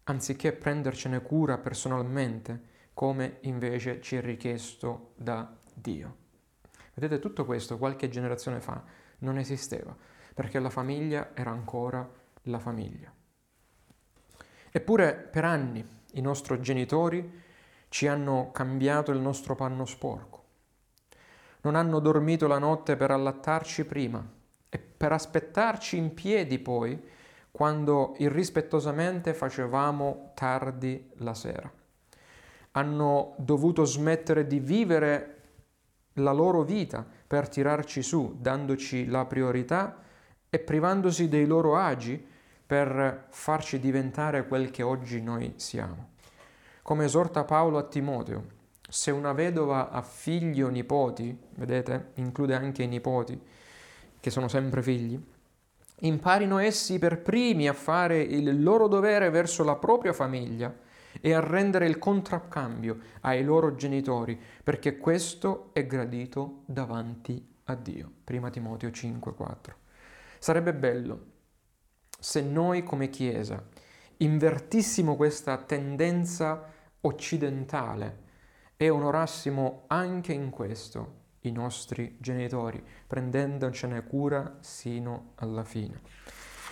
anziché 0.04 0.52
prendercene 0.52 1.22
cura 1.22 1.56
personalmente, 1.56 2.60
come 2.92 3.38
invece 3.42 4.02
ci 4.02 4.16
è 4.16 4.20
richiesto 4.20 5.12
da 5.16 5.50
Dio. 5.72 6.16
Vedete, 6.92 7.18
tutto 7.20 7.46
questo 7.46 7.78
qualche 7.78 8.10
generazione 8.10 8.60
fa 8.60 8.84
non 9.20 9.38
esisteva, 9.38 9.96
perché 10.34 10.58
la 10.58 10.68
famiglia 10.68 11.30
era 11.32 11.50
ancora 11.50 12.06
la 12.42 12.58
famiglia. 12.58 13.10
Eppure 14.70 15.14
per 15.14 15.46
anni 15.46 15.82
i 16.12 16.20
nostri 16.20 16.60
genitori 16.60 17.42
ci 17.88 18.08
hanno 18.08 18.50
cambiato 18.52 19.10
il 19.10 19.20
nostro 19.20 19.54
panno 19.54 19.86
sporco 19.86 20.37
non 21.68 21.76
hanno 21.76 21.98
dormito 21.98 22.46
la 22.46 22.58
notte 22.58 22.96
per 22.96 23.10
allattarci 23.10 23.84
prima 23.84 24.26
e 24.70 24.78
per 24.78 25.12
aspettarci 25.12 25.98
in 25.98 26.14
piedi 26.14 26.58
poi 26.58 26.98
quando 27.50 28.14
irrispettosamente 28.16 29.34
facevamo 29.34 30.32
tardi 30.34 31.10
la 31.16 31.34
sera. 31.34 31.70
Hanno 32.70 33.34
dovuto 33.36 33.84
smettere 33.84 34.46
di 34.46 34.60
vivere 34.60 35.34
la 36.14 36.32
loro 36.32 36.62
vita 36.62 37.04
per 37.26 37.50
tirarci 37.50 38.02
su, 38.02 38.36
dandoci 38.40 39.06
la 39.06 39.26
priorità 39.26 39.98
e 40.48 40.58
privandosi 40.58 41.28
dei 41.28 41.44
loro 41.44 41.76
agi 41.76 42.26
per 42.66 43.26
farci 43.28 43.78
diventare 43.78 44.48
quel 44.48 44.70
che 44.70 44.82
oggi 44.82 45.20
noi 45.20 45.52
siamo. 45.56 46.12
Come 46.80 47.04
esorta 47.04 47.44
Paolo 47.44 47.76
a 47.76 47.82
Timoteo, 47.82 48.56
se 48.88 49.10
una 49.10 49.32
vedova 49.32 49.90
ha 49.90 50.00
figli 50.00 50.62
o 50.62 50.68
nipoti, 50.68 51.36
vedete, 51.56 52.12
include 52.14 52.54
anche 52.54 52.82
i 52.82 52.88
nipoti, 52.88 53.38
che 54.18 54.30
sono 54.30 54.48
sempre 54.48 54.82
figli, 54.82 55.20
imparino 56.00 56.58
essi 56.58 56.98
per 56.98 57.20
primi 57.20 57.68
a 57.68 57.74
fare 57.74 58.20
il 58.20 58.62
loro 58.62 58.88
dovere 58.88 59.28
verso 59.28 59.62
la 59.62 59.76
propria 59.76 60.14
famiglia 60.14 60.74
e 61.20 61.32
a 61.34 61.40
rendere 61.40 61.86
il 61.86 61.98
contraccambio 61.98 62.98
ai 63.20 63.44
loro 63.44 63.74
genitori, 63.74 64.40
perché 64.62 64.96
questo 64.96 65.70
è 65.72 65.86
gradito 65.86 66.62
davanti 66.64 67.46
a 67.64 67.74
Dio. 67.74 68.10
Prima 68.24 68.48
Timoteo 68.48 68.90
5:4. 68.90 69.74
Sarebbe 70.38 70.72
bello 70.72 71.26
se 72.18 72.40
noi 72.40 72.82
come 72.82 73.10
Chiesa 73.10 73.62
invertissimo 74.18 75.14
questa 75.14 75.58
tendenza 75.58 76.72
occidentale 77.02 78.26
e 78.80 78.88
onorassimo 78.90 79.82
anche 79.88 80.32
in 80.32 80.50
questo 80.50 81.16
i 81.40 81.50
nostri 81.50 82.16
genitori, 82.20 82.82
prendendocene 83.06 84.04
cura 84.04 84.58
sino 84.60 85.32
alla 85.36 85.64
fine. 85.64 86.00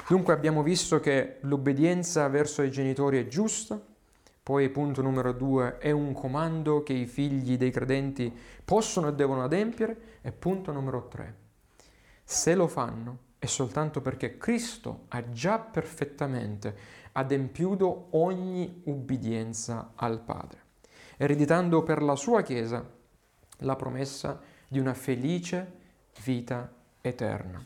Dunque 0.09 0.33
abbiamo 0.33 0.63
visto 0.63 1.01
che 1.01 1.39
l'obbedienza 1.43 2.29
verso 2.29 2.63
i 2.63 2.71
genitori 2.71 3.19
è 3.19 3.27
giusta, 3.27 3.81
poi 4.41 4.71
punto 4.71 5.03
numero 5.03 5.33
due 5.33 5.79
è 5.79 5.91
un 5.91 6.13
comando 6.13 6.85
che 6.85 6.93
i 6.93 7.07
figli 7.07 7.57
dei 7.57 7.73
credenti 7.73 8.33
possono 8.65 9.09
e 9.09 9.15
devono 9.15 9.43
adempiere 9.43 10.21
e 10.23 10.31
punto 10.31 10.71
numero 10.71 11.09
tre, 11.09 11.35
se 12.23 12.55
lo 12.55 12.69
fanno 12.69 13.25
è 13.39 13.47
soltanto 13.47 14.01
perché 14.01 14.39
Cristo 14.39 15.07
ha 15.09 15.31
già 15.31 15.59
perfettamente 15.59 16.75
adempiuto 17.13 18.09
ogni 18.11 18.83
ubbidienza 18.85 19.93
al 19.97 20.21
Padre 20.21 20.66
ereditando 21.17 21.83
per 21.83 22.03
la 22.03 22.17
sua 22.17 22.43
Chiesa 22.43 22.85
la 23.61 23.77
promessa 23.77 24.41
di 24.69 24.79
una 24.79 24.95
felice 24.95 25.73
vita 26.25 26.71
eterna. 27.01 27.65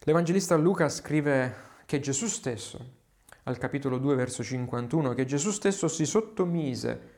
L'Evangelista 0.00 0.56
Luca 0.56 0.88
scrive 0.88 1.66
che 1.86 2.00
Gesù 2.00 2.26
stesso, 2.26 2.96
al 3.44 3.58
capitolo 3.58 3.98
2, 3.98 4.14
verso 4.14 4.42
51, 4.42 5.14
che 5.14 5.24
Gesù 5.24 5.50
stesso 5.50 5.88
si 5.88 6.06
sottomise 6.06 7.16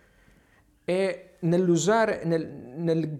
e 0.85 1.37
nell'usare, 1.41 2.23
nel, 2.25 2.47
nel, 2.49 3.19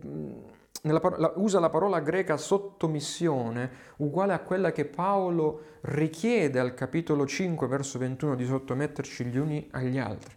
nella, 0.83 1.33
usa 1.37 1.61
la 1.61 1.71
parola 1.71 2.01
greca 2.01 2.37
sottomissione, 2.37 3.71
uguale 3.97 4.33
a 4.33 4.41
quella 4.41 4.73
che 4.73 4.85
Paolo 4.85 5.79
richiede 5.83 6.59
al 6.59 6.75
capitolo 6.75 7.27
5, 7.27 7.67
verso 7.67 7.99
21, 7.99 8.35
di 8.35 8.47
sottometterci 8.47 9.25
gli 9.25 9.37
uni 9.37 9.69
agli 9.73 9.99
altri. 9.99 10.35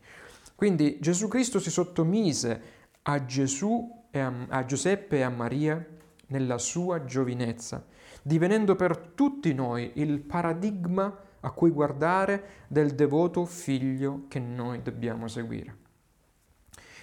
Quindi 0.63 0.97
Gesù 1.02 1.28
Cristo 1.28 1.60
si 1.60 1.69
sottomise 1.69 2.62
a 3.02 3.26
Gesù 3.26 4.06
e 4.10 4.19
a, 4.21 4.32
a 4.47 4.63
Giuseppe 4.63 5.17
e 5.17 5.21
a 5.21 5.30
Maria 5.30 5.86
nella 6.28 6.58
sua 6.58 7.04
giovinezza, 7.04 7.86
divenendo 8.21 8.78
per 8.78 8.97
tutti 9.13 9.54
noi 9.54 9.91
il 9.95 10.21
paradigma 10.21 11.19
a 11.41 11.52
cui 11.52 11.69
guardare 11.69 12.63
del 12.69 12.95
devoto 12.95 13.43
figlio 13.43 14.23
che 14.30 14.39
noi 14.39 14.82
dobbiamo 14.82 15.28
seguire. 15.28 15.76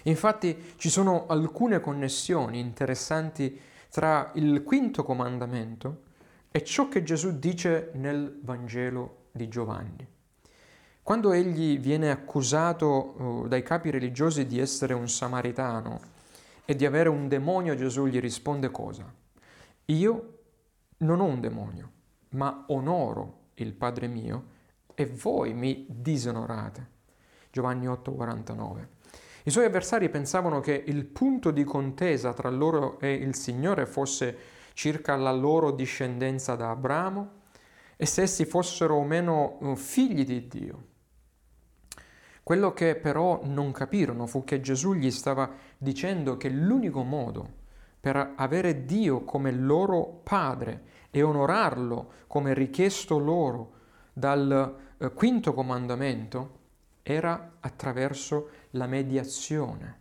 Infatti 0.04 0.72
ci 0.76 0.88
sono 0.88 1.26
alcune 1.26 1.80
connessioni 1.80 2.60
interessanti 2.60 3.60
tra 3.90 4.30
il 4.36 4.62
quinto 4.62 5.04
comandamento 5.04 6.04
e 6.50 6.64
ciò 6.64 6.88
che 6.88 7.02
Gesù 7.02 7.38
dice 7.38 7.90
nel 7.92 8.40
Vangelo 8.42 9.26
di 9.32 9.48
Giovanni. 9.48 10.18
Quando 11.10 11.32
egli 11.32 11.80
viene 11.80 12.08
accusato 12.12 13.14
uh, 13.18 13.48
dai 13.48 13.64
capi 13.64 13.90
religiosi 13.90 14.46
di 14.46 14.60
essere 14.60 14.94
un 14.94 15.08
samaritano 15.08 16.00
e 16.64 16.76
di 16.76 16.86
avere 16.86 17.08
un 17.08 17.26
demonio, 17.26 17.74
Gesù 17.74 18.06
gli 18.06 18.20
risponde 18.20 18.70
cosa? 18.70 19.12
Io 19.86 20.38
non 20.98 21.18
ho 21.18 21.24
un 21.24 21.40
demonio, 21.40 21.90
ma 22.28 22.64
onoro 22.68 23.48
il 23.54 23.72
Padre 23.72 24.06
mio 24.06 24.44
e 24.94 25.06
voi 25.06 25.52
mi 25.52 25.84
disonorate. 25.88 26.86
Giovanni 27.50 27.88
8:49. 27.88 28.86
I 29.42 29.50
suoi 29.50 29.64
avversari 29.64 30.08
pensavano 30.10 30.60
che 30.60 30.80
il 30.86 31.06
punto 31.06 31.50
di 31.50 31.64
contesa 31.64 32.32
tra 32.32 32.50
loro 32.50 33.00
e 33.00 33.14
il 33.14 33.34
Signore 33.34 33.84
fosse 33.84 34.36
circa 34.74 35.16
la 35.16 35.32
loro 35.32 35.72
discendenza 35.72 36.54
da 36.54 36.70
Abramo 36.70 37.30
e 37.96 38.06
se 38.06 38.22
essi 38.22 38.44
fossero 38.44 38.94
o 38.94 39.02
meno 39.02 39.56
uh, 39.58 39.74
figli 39.74 40.24
di 40.24 40.46
Dio. 40.46 40.89
Quello 42.42 42.72
che 42.72 42.96
però 42.96 43.40
non 43.44 43.72
capirono 43.72 44.26
fu 44.26 44.44
che 44.44 44.60
Gesù 44.60 44.94
gli 44.94 45.10
stava 45.10 45.50
dicendo 45.78 46.36
che 46.36 46.48
l'unico 46.48 47.02
modo 47.02 47.58
per 48.00 48.32
avere 48.36 48.84
Dio 48.84 49.24
come 49.24 49.52
loro 49.52 50.20
Padre 50.22 50.82
e 51.10 51.22
onorarlo 51.22 52.12
come 52.26 52.54
richiesto 52.54 53.18
loro 53.18 53.72
dal 54.12 54.76
eh, 54.96 55.12
quinto 55.12 55.52
comandamento 55.52 56.58
era 57.02 57.56
attraverso 57.60 58.48
la 58.70 58.86
mediazione 58.86 59.99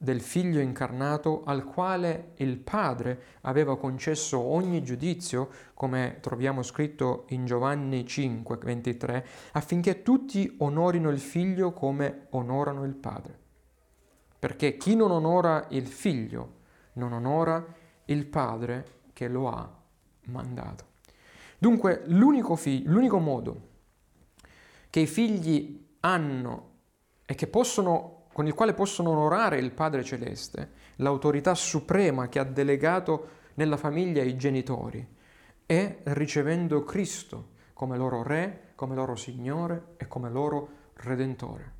del 0.00 0.20
figlio 0.20 0.60
incarnato 0.60 1.42
al 1.44 1.64
quale 1.64 2.30
il 2.36 2.56
Padre 2.58 3.20
aveva 3.40 3.76
concesso 3.76 4.38
ogni 4.38 4.80
giudizio, 4.84 5.50
come 5.74 6.18
troviamo 6.20 6.62
scritto 6.62 7.24
in 7.30 7.44
Giovanni 7.44 8.06
5, 8.06 8.58
23, 8.58 9.26
affinché 9.52 10.02
tutti 10.02 10.54
onorino 10.58 11.10
il 11.10 11.18
figlio 11.18 11.72
come 11.72 12.28
onorano 12.30 12.84
il 12.84 12.94
Padre. 12.94 13.36
Perché 14.38 14.76
chi 14.76 14.94
non 14.94 15.10
onora 15.10 15.66
il 15.70 15.88
figlio 15.88 16.54
non 16.92 17.12
onora 17.12 17.64
il 18.04 18.24
Padre 18.26 18.86
che 19.12 19.26
lo 19.26 19.48
ha 19.48 19.68
mandato. 20.26 20.86
Dunque 21.58 22.02
l'unico, 22.06 22.54
fi- 22.54 22.84
l'unico 22.84 23.18
modo 23.18 23.66
che 24.90 25.00
i 25.00 25.06
figli 25.08 25.96
hanno 26.00 26.66
e 27.26 27.34
che 27.34 27.48
possono 27.48 28.17
con 28.38 28.46
il 28.46 28.54
quale 28.54 28.72
possono 28.72 29.10
onorare 29.10 29.58
il 29.58 29.72
Padre 29.72 30.04
Celeste, 30.04 30.70
l'autorità 30.98 31.56
suprema 31.56 32.28
che 32.28 32.38
ha 32.38 32.44
delegato 32.44 33.30
nella 33.54 33.76
famiglia 33.76 34.22
i 34.22 34.36
genitori, 34.36 35.04
è 35.66 35.98
ricevendo 36.04 36.84
Cristo 36.84 37.48
come 37.72 37.96
loro 37.96 38.22
Re, 38.22 38.74
come 38.76 38.94
loro 38.94 39.16
Signore 39.16 39.94
e 39.96 40.06
come 40.06 40.30
loro 40.30 40.68
Redentore. 40.94 41.72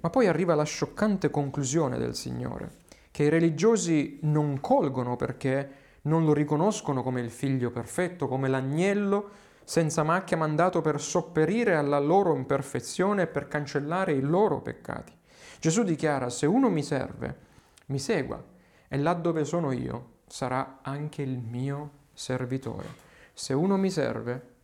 Ma 0.00 0.10
poi 0.10 0.26
arriva 0.26 0.54
la 0.54 0.64
scioccante 0.64 1.30
conclusione 1.30 1.96
del 1.96 2.14
Signore, 2.14 2.72
che 3.10 3.22
i 3.22 3.30
religiosi 3.30 4.18
non 4.24 4.60
colgono 4.60 5.16
perché 5.16 5.70
non 6.02 6.26
lo 6.26 6.34
riconoscono 6.34 7.02
come 7.02 7.22
il 7.22 7.30
figlio 7.30 7.70
perfetto, 7.70 8.28
come 8.28 8.48
l'agnello 8.48 9.30
senza 9.64 10.02
macchia 10.02 10.36
mandato 10.36 10.82
per 10.82 11.00
sopperire 11.00 11.76
alla 11.76 11.98
loro 11.98 12.36
imperfezione 12.36 13.22
e 13.22 13.26
per 13.26 13.48
cancellare 13.48 14.12
i 14.12 14.20
loro 14.20 14.60
peccati. 14.60 15.14
Gesù 15.60 15.82
dichiara, 15.82 16.28
se 16.30 16.46
uno 16.46 16.68
mi 16.68 16.82
serve, 16.82 17.38
mi 17.86 17.98
segua, 17.98 18.42
e 18.88 18.96
là 18.98 19.14
dove 19.14 19.44
sono 19.44 19.72
io 19.72 20.14
sarà 20.26 20.78
anche 20.82 21.22
il 21.22 21.38
mio 21.38 21.90
servitore. 22.12 23.04
Se 23.32 23.52
uno 23.52 23.76
mi 23.76 23.90
serve, 23.90 24.54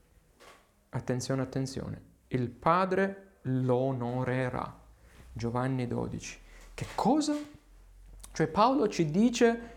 attenzione, 0.90 1.43
attenzione, 1.43 2.03
il 2.28 2.49
Padre 2.49 3.36
lo 3.43 3.76
onorerà. 3.76 4.80
Giovanni 5.32 5.86
12. 5.86 6.40
Che 6.74 6.86
cosa? 6.95 7.34
Cioè 8.32 8.47
Paolo 8.47 8.88
ci 8.88 9.11
dice 9.11 9.70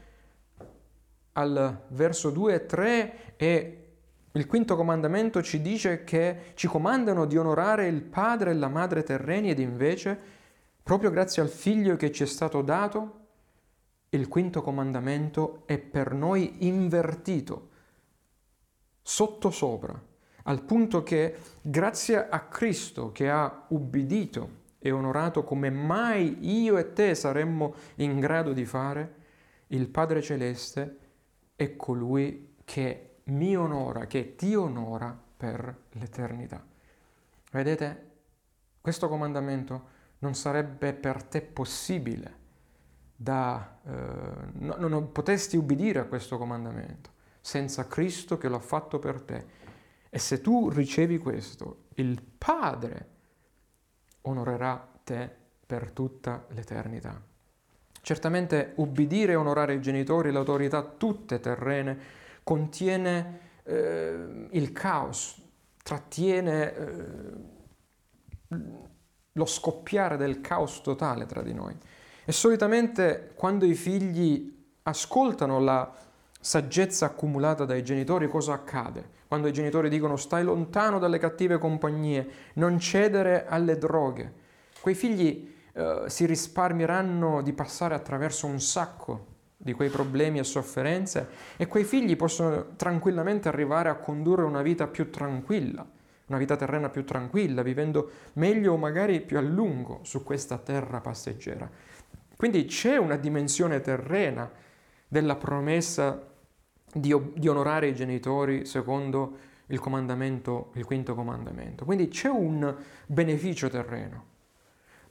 al 1.34 1.86
verso 1.90 2.30
2 2.30 2.54
e 2.54 2.66
3 2.66 3.36
e 3.36 3.80
il 4.32 4.48
quinto 4.48 4.76
comandamento 4.76 5.42
ci 5.42 5.62
dice 5.62 6.04
che 6.04 6.52
ci 6.56 6.68
comandano 6.68 7.26
di 7.26 7.38
onorare 7.38 7.88
il 7.88 8.02
padre 8.02 8.52
e 8.52 8.54
la 8.54 8.68
madre 8.68 9.04
terreni 9.04 9.50
ed 9.50 9.60
invece, 9.60 10.20
proprio 10.86 11.10
grazie 11.10 11.42
al 11.42 11.50
figlio 11.50 11.96
che 11.96 12.12
ci 12.12 12.22
è 12.22 12.28
stato 12.28 12.62
dato, 12.62 13.22
il 14.10 14.28
quinto 14.28 14.62
comandamento 14.62 15.64
è 15.66 15.80
per 15.80 16.14
noi 16.14 16.68
invertito, 16.68 17.70
sottosopra, 19.02 20.00
al 20.44 20.62
punto 20.62 21.02
che 21.02 21.38
grazie 21.60 22.30
a 22.30 22.42
Cristo 22.42 23.12
che 23.12 23.32
ha 23.32 23.66
ubbidito 23.70 24.64
e 24.78 24.92
onorato 24.92 25.44
come 25.44 25.72
mai 25.72 26.38
io 26.62 26.78
e 26.78 26.94
te 26.94 27.16
saremmo 27.16 27.74
in 27.96 28.20
grado 28.20 28.54
di 28.54 28.66
fare, 28.66 29.16
il 29.70 29.88
Padre 29.88 30.22
Celeste 30.22 30.98
è 31.56 31.76
colui 31.76 32.58
che 32.64 33.22
mi 33.24 33.58
onora, 33.58 34.06
che 34.06 34.36
ti 34.36 34.54
onora 34.54 35.20
per 35.36 35.78
l'eternità. 35.94 36.64
Vedete, 37.50 38.12
questo 38.80 39.10
comandamento 39.10 39.94
non 40.20 40.34
sarebbe 40.36 40.94
per 40.94 41.24
te 41.24 41.42
possibile 41.42 42.44
da... 43.16 43.80
Eh, 43.86 43.92
no, 44.60 44.76
non 44.88 45.12
potesti 45.12 45.58
ubbidire 45.58 46.00
a 46.00 46.06
questo 46.06 46.38
comandamento 46.38 47.14
senza 47.46 47.88
Cristo 47.88 48.40
che 48.40 48.48
lo 48.48 48.56
ha 48.56 48.60
fatto 48.60 48.98
per 48.98 49.22
te. 49.22 49.46
E 50.10 50.18
se 50.18 50.42
tu 50.42 50.70
ricevi 50.70 51.20
questo, 51.20 51.84
il 51.96 52.20
Padre 52.22 53.10
onorerà 54.22 54.94
te 55.04 55.30
per 55.64 55.92
tutta 55.92 56.46
l'eternità. 56.50 57.22
Certamente 58.02 58.74
ubbidire 58.78 59.34
e 59.34 59.36
onorare 59.36 59.76
i 59.76 59.82
genitori, 59.82 60.32
le 60.32 60.40
autorità 60.40 60.82
tutte 60.82 61.40
terrene, 61.40 61.98
contiene 62.42 63.40
eh, 63.64 64.48
il 64.50 64.72
caos, 64.72 65.40
trattiene 65.84 66.76
eh, 66.76 67.34
lo 69.38 69.46
scoppiare 69.46 70.18
del 70.18 70.42
caos 70.42 70.82
totale 70.82 71.26
tra 71.26 71.42
di 71.42 71.54
noi. 71.54 71.76
E 72.24 72.32
solitamente 72.32 73.32
quando 73.36 73.66
i 73.66 73.74
figli 73.74 74.54
ascoltano 74.84 75.60
la 75.60 75.92
saggezza 76.40 77.08
accumulata 77.08 77.66
dai 77.66 77.84
genitori, 77.84 78.28
cosa 78.28 78.54
accade? 78.54 79.14
Quando 79.28 79.48
i 79.48 79.54
genitori 79.54 79.90
dicono 79.90 80.16
stai 80.16 80.44
lontano 80.44 81.00
dalle 81.00 81.18
cattive 81.18 81.58
compagnie, 81.58 82.28
non 82.54 82.80
cedere 82.80 83.46
alle 83.48 83.78
droghe. 83.78 84.34
Quei 84.80 84.96
figli 84.96 85.54
eh, 85.74 86.04
si 86.08 86.26
risparmieranno 86.26 87.42
di 87.42 87.52
passare 87.52 87.96
attraverso 87.96 88.48
un 88.48 88.62
sacco 88.62 89.34
di 89.58 89.74
quei 89.74 89.90
problemi 89.90 90.40
e 90.40 90.44
sofferenze 90.44 91.28
e 91.58 91.68
quei 91.68 91.84
figli 91.84 92.16
possono 92.16 92.76
tranquillamente 92.76 93.48
arrivare 93.48 93.90
a 93.90 93.96
condurre 93.96 94.44
una 94.44 94.62
vita 94.62 94.88
più 94.88 95.10
tranquilla, 95.10 95.86
una 96.28 96.38
vita 96.38 96.56
terrena 96.56 96.90
più 96.90 97.04
tranquilla, 97.04 97.62
vivendo 97.62 98.10
meglio 98.34 98.74
o 98.74 98.78
magari 98.78 99.22
più 99.22 99.38
a 99.38 99.42
lungo 99.42 100.00
su 100.04 100.24
questa 100.24 100.58
terra 100.58 101.02
passeggera. 101.02 101.70
Quindi 102.36 102.66
c'è 102.66 102.98
una 102.98 103.16
dimensione 103.16 103.82
terrena 103.82 104.50
della 105.08 105.36
promessa 105.36 106.34
di, 106.94 107.16
di 107.34 107.48
onorare 107.48 107.88
i 107.88 107.96
genitori 107.96 108.66
secondo 108.66 109.38
il 109.68 109.80
comandamento, 109.80 110.72
il 110.76 110.86
quinto 110.86 111.16
comandamento. 111.16 111.86
Quindi 111.86 112.08
c'è 112.08 112.30
un 112.30 112.76
beneficio 113.08 113.70
terreno. 113.70 114.34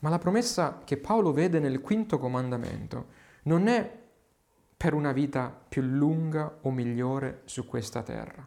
Ma 0.00 0.10
la 0.10 0.18
promessa 0.18 0.82
che 0.84 0.96
Paolo 0.96 1.32
vede 1.32 1.58
nel 1.60 1.80
quinto 1.80 2.18
comandamento 2.18 3.06
non 3.44 3.68
è 3.68 4.02
per 4.76 4.92
una 4.92 5.12
vita 5.12 5.56
più 5.68 5.82
lunga 5.82 6.58
o 6.60 6.70
migliore 6.70 7.40
su 7.44 7.66
questa 7.66 8.02
terra, 8.02 8.46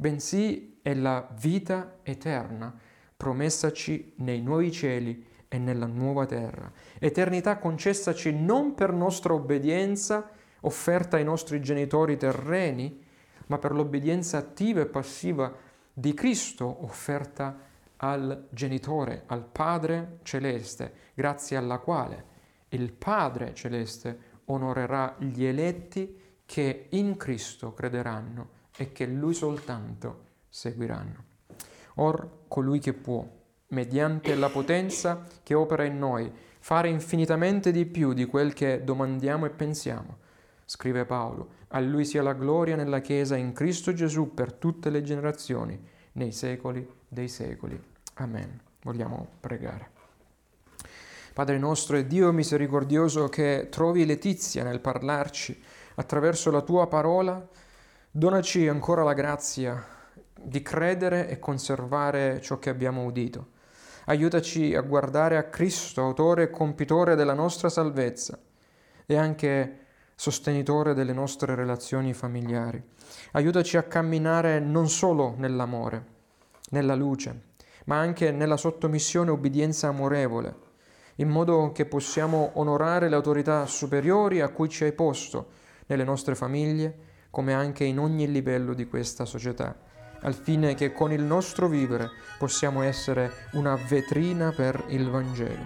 bensì 0.00 0.78
è 0.80 0.94
la 0.94 1.28
vita 1.40 1.98
eterna 2.04 2.72
promessaci 3.16 4.12
nei 4.18 4.40
nuovi 4.40 4.70
cieli 4.70 5.26
e 5.48 5.58
nella 5.58 5.86
nuova 5.86 6.24
terra. 6.24 6.70
Eternità 7.00 7.58
concessaci 7.58 8.32
non 8.32 8.74
per 8.74 8.92
nostra 8.92 9.34
obbedienza 9.34 10.30
offerta 10.60 11.16
ai 11.16 11.24
nostri 11.24 11.60
genitori 11.60 12.16
terreni, 12.16 13.04
ma 13.46 13.58
per 13.58 13.72
l'obbedienza 13.72 14.38
attiva 14.38 14.82
e 14.82 14.86
passiva 14.86 15.52
di 15.92 16.14
Cristo 16.14 16.84
offerta 16.84 17.58
al 17.96 18.46
genitore, 18.50 19.24
al 19.26 19.44
Padre 19.44 20.18
celeste, 20.22 20.92
grazie 21.14 21.56
alla 21.56 21.78
quale 21.78 22.36
il 22.68 22.92
Padre 22.92 23.52
celeste 23.52 24.18
onorerà 24.44 25.16
gli 25.18 25.44
eletti 25.44 26.36
che 26.46 26.86
in 26.90 27.16
Cristo 27.16 27.72
crederanno 27.72 28.56
e 28.78 28.92
che 28.92 29.06
Lui 29.06 29.34
soltanto 29.34 30.26
seguiranno. 30.48 31.24
Or 31.96 32.44
colui 32.48 32.78
che 32.78 32.94
può, 32.94 33.26
mediante 33.68 34.34
la 34.36 34.48
potenza 34.48 35.26
che 35.42 35.54
opera 35.54 35.84
in 35.84 35.98
noi, 35.98 36.32
fare 36.60 36.88
infinitamente 36.88 37.72
di 37.72 37.84
più 37.86 38.12
di 38.12 38.24
quel 38.24 38.52
che 38.52 38.84
domandiamo 38.84 39.46
e 39.46 39.50
pensiamo, 39.50 40.18
scrive 40.64 41.04
Paolo, 41.04 41.56
a 41.68 41.80
Lui 41.80 42.04
sia 42.04 42.22
la 42.22 42.34
gloria 42.34 42.76
nella 42.76 43.00
Chiesa 43.00 43.36
in 43.36 43.52
Cristo 43.52 43.92
Gesù 43.92 44.32
per 44.32 44.52
tutte 44.52 44.90
le 44.90 45.02
generazioni, 45.02 45.78
nei 46.12 46.32
secoli 46.32 46.88
dei 47.08 47.28
secoli. 47.28 47.80
Amen. 48.14 48.60
Vogliamo 48.82 49.28
pregare. 49.40 49.90
Padre 51.34 51.58
nostro 51.58 51.96
e 51.96 52.06
Dio 52.06 52.32
misericordioso 52.32 53.28
che 53.28 53.68
trovi 53.70 54.06
letizia 54.06 54.64
nel 54.64 54.80
parlarci 54.80 55.60
attraverso 55.96 56.50
la 56.50 56.62
tua 56.62 56.86
parola, 56.86 57.46
donaci 58.18 58.66
ancora 58.66 59.04
la 59.04 59.12
grazia 59.12 59.80
di 60.34 60.60
credere 60.60 61.28
e 61.28 61.38
conservare 61.38 62.40
ciò 62.40 62.58
che 62.58 62.68
abbiamo 62.68 63.04
udito. 63.04 63.50
Aiutaci 64.06 64.74
a 64.74 64.80
guardare 64.80 65.36
a 65.36 65.44
Cristo, 65.44 66.02
autore 66.02 66.42
e 66.42 66.50
compitore 66.50 67.14
della 67.14 67.32
nostra 67.32 67.68
salvezza 67.68 68.36
e 69.06 69.16
anche 69.16 69.86
sostenitore 70.16 70.94
delle 70.94 71.12
nostre 71.12 71.54
relazioni 71.54 72.12
familiari. 72.12 72.82
Aiutaci 73.32 73.76
a 73.76 73.84
camminare 73.84 74.58
non 74.58 74.88
solo 74.88 75.34
nell'amore, 75.36 76.04
nella 76.70 76.96
luce, 76.96 77.42
ma 77.84 78.00
anche 78.00 78.32
nella 78.32 78.56
sottomissione 78.56 79.30
e 79.30 79.34
obbedienza 79.34 79.86
amorevole, 79.86 80.56
in 81.16 81.28
modo 81.28 81.70
che 81.70 81.86
possiamo 81.86 82.50
onorare 82.54 83.08
le 83.08 83.14
autorità 83.14 83.64
superiori 83.66 84.40
a 84.40 84.48
cui 84.48 84.68
ci 84.68 84.82
hai 84.82 84.92
posto 84.92 85.50
nelle 85.86 86.02
nostre 86.02 86.34
famiglie, 86.34 87.06
come 87.38 87.54
anche 87.54 87.84
in 87.84 88.00
ogni 88.00 88.28
livello 88.28 88.74
di 88.74 88.88
questa 88.88 89.24
società, 89.24 89.72
al 90.22 90.34
fine 90.34 90.74
che 90.74 90.92
con 90.92 91.12
il 91.12 91.22
nostro 91.22 91.68
vivere 91.68 92.10
possiamo 92.36 92.82
essere 92.82 93.46
una 93.52 93.76
vetrina 93.76 94.50
per 94.50 94.86
il 94.88 95.08
Vangelo, 95.08 95.62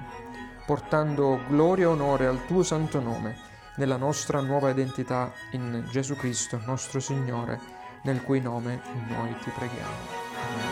portando 0.66 1.40
gloria 1.48 1.86
e 1.86 1.88
onore 1.88 2.26
al 2.26 2.44
tuo 2.44 2.62
santo 2.62 3.00
nome, 3.00 3.38
nella 3.76 3.96
nostra 3.96 4.42
nuova 4.42 4.68
identità 4.68 5.32
in 5.52 5.86
Gesù 5.90 6.14
Cristo, 6.14 6.60
nostro 6.66 7.00
Signore, 7.00 7.58
nel 8.02 8.22
cui 8.22 8.42
nome 8.42 8.82
noi 9.08 9.34
ti 9.42 9.48
preghiamo. 9.48 9.96
Amen. 10.34 10.71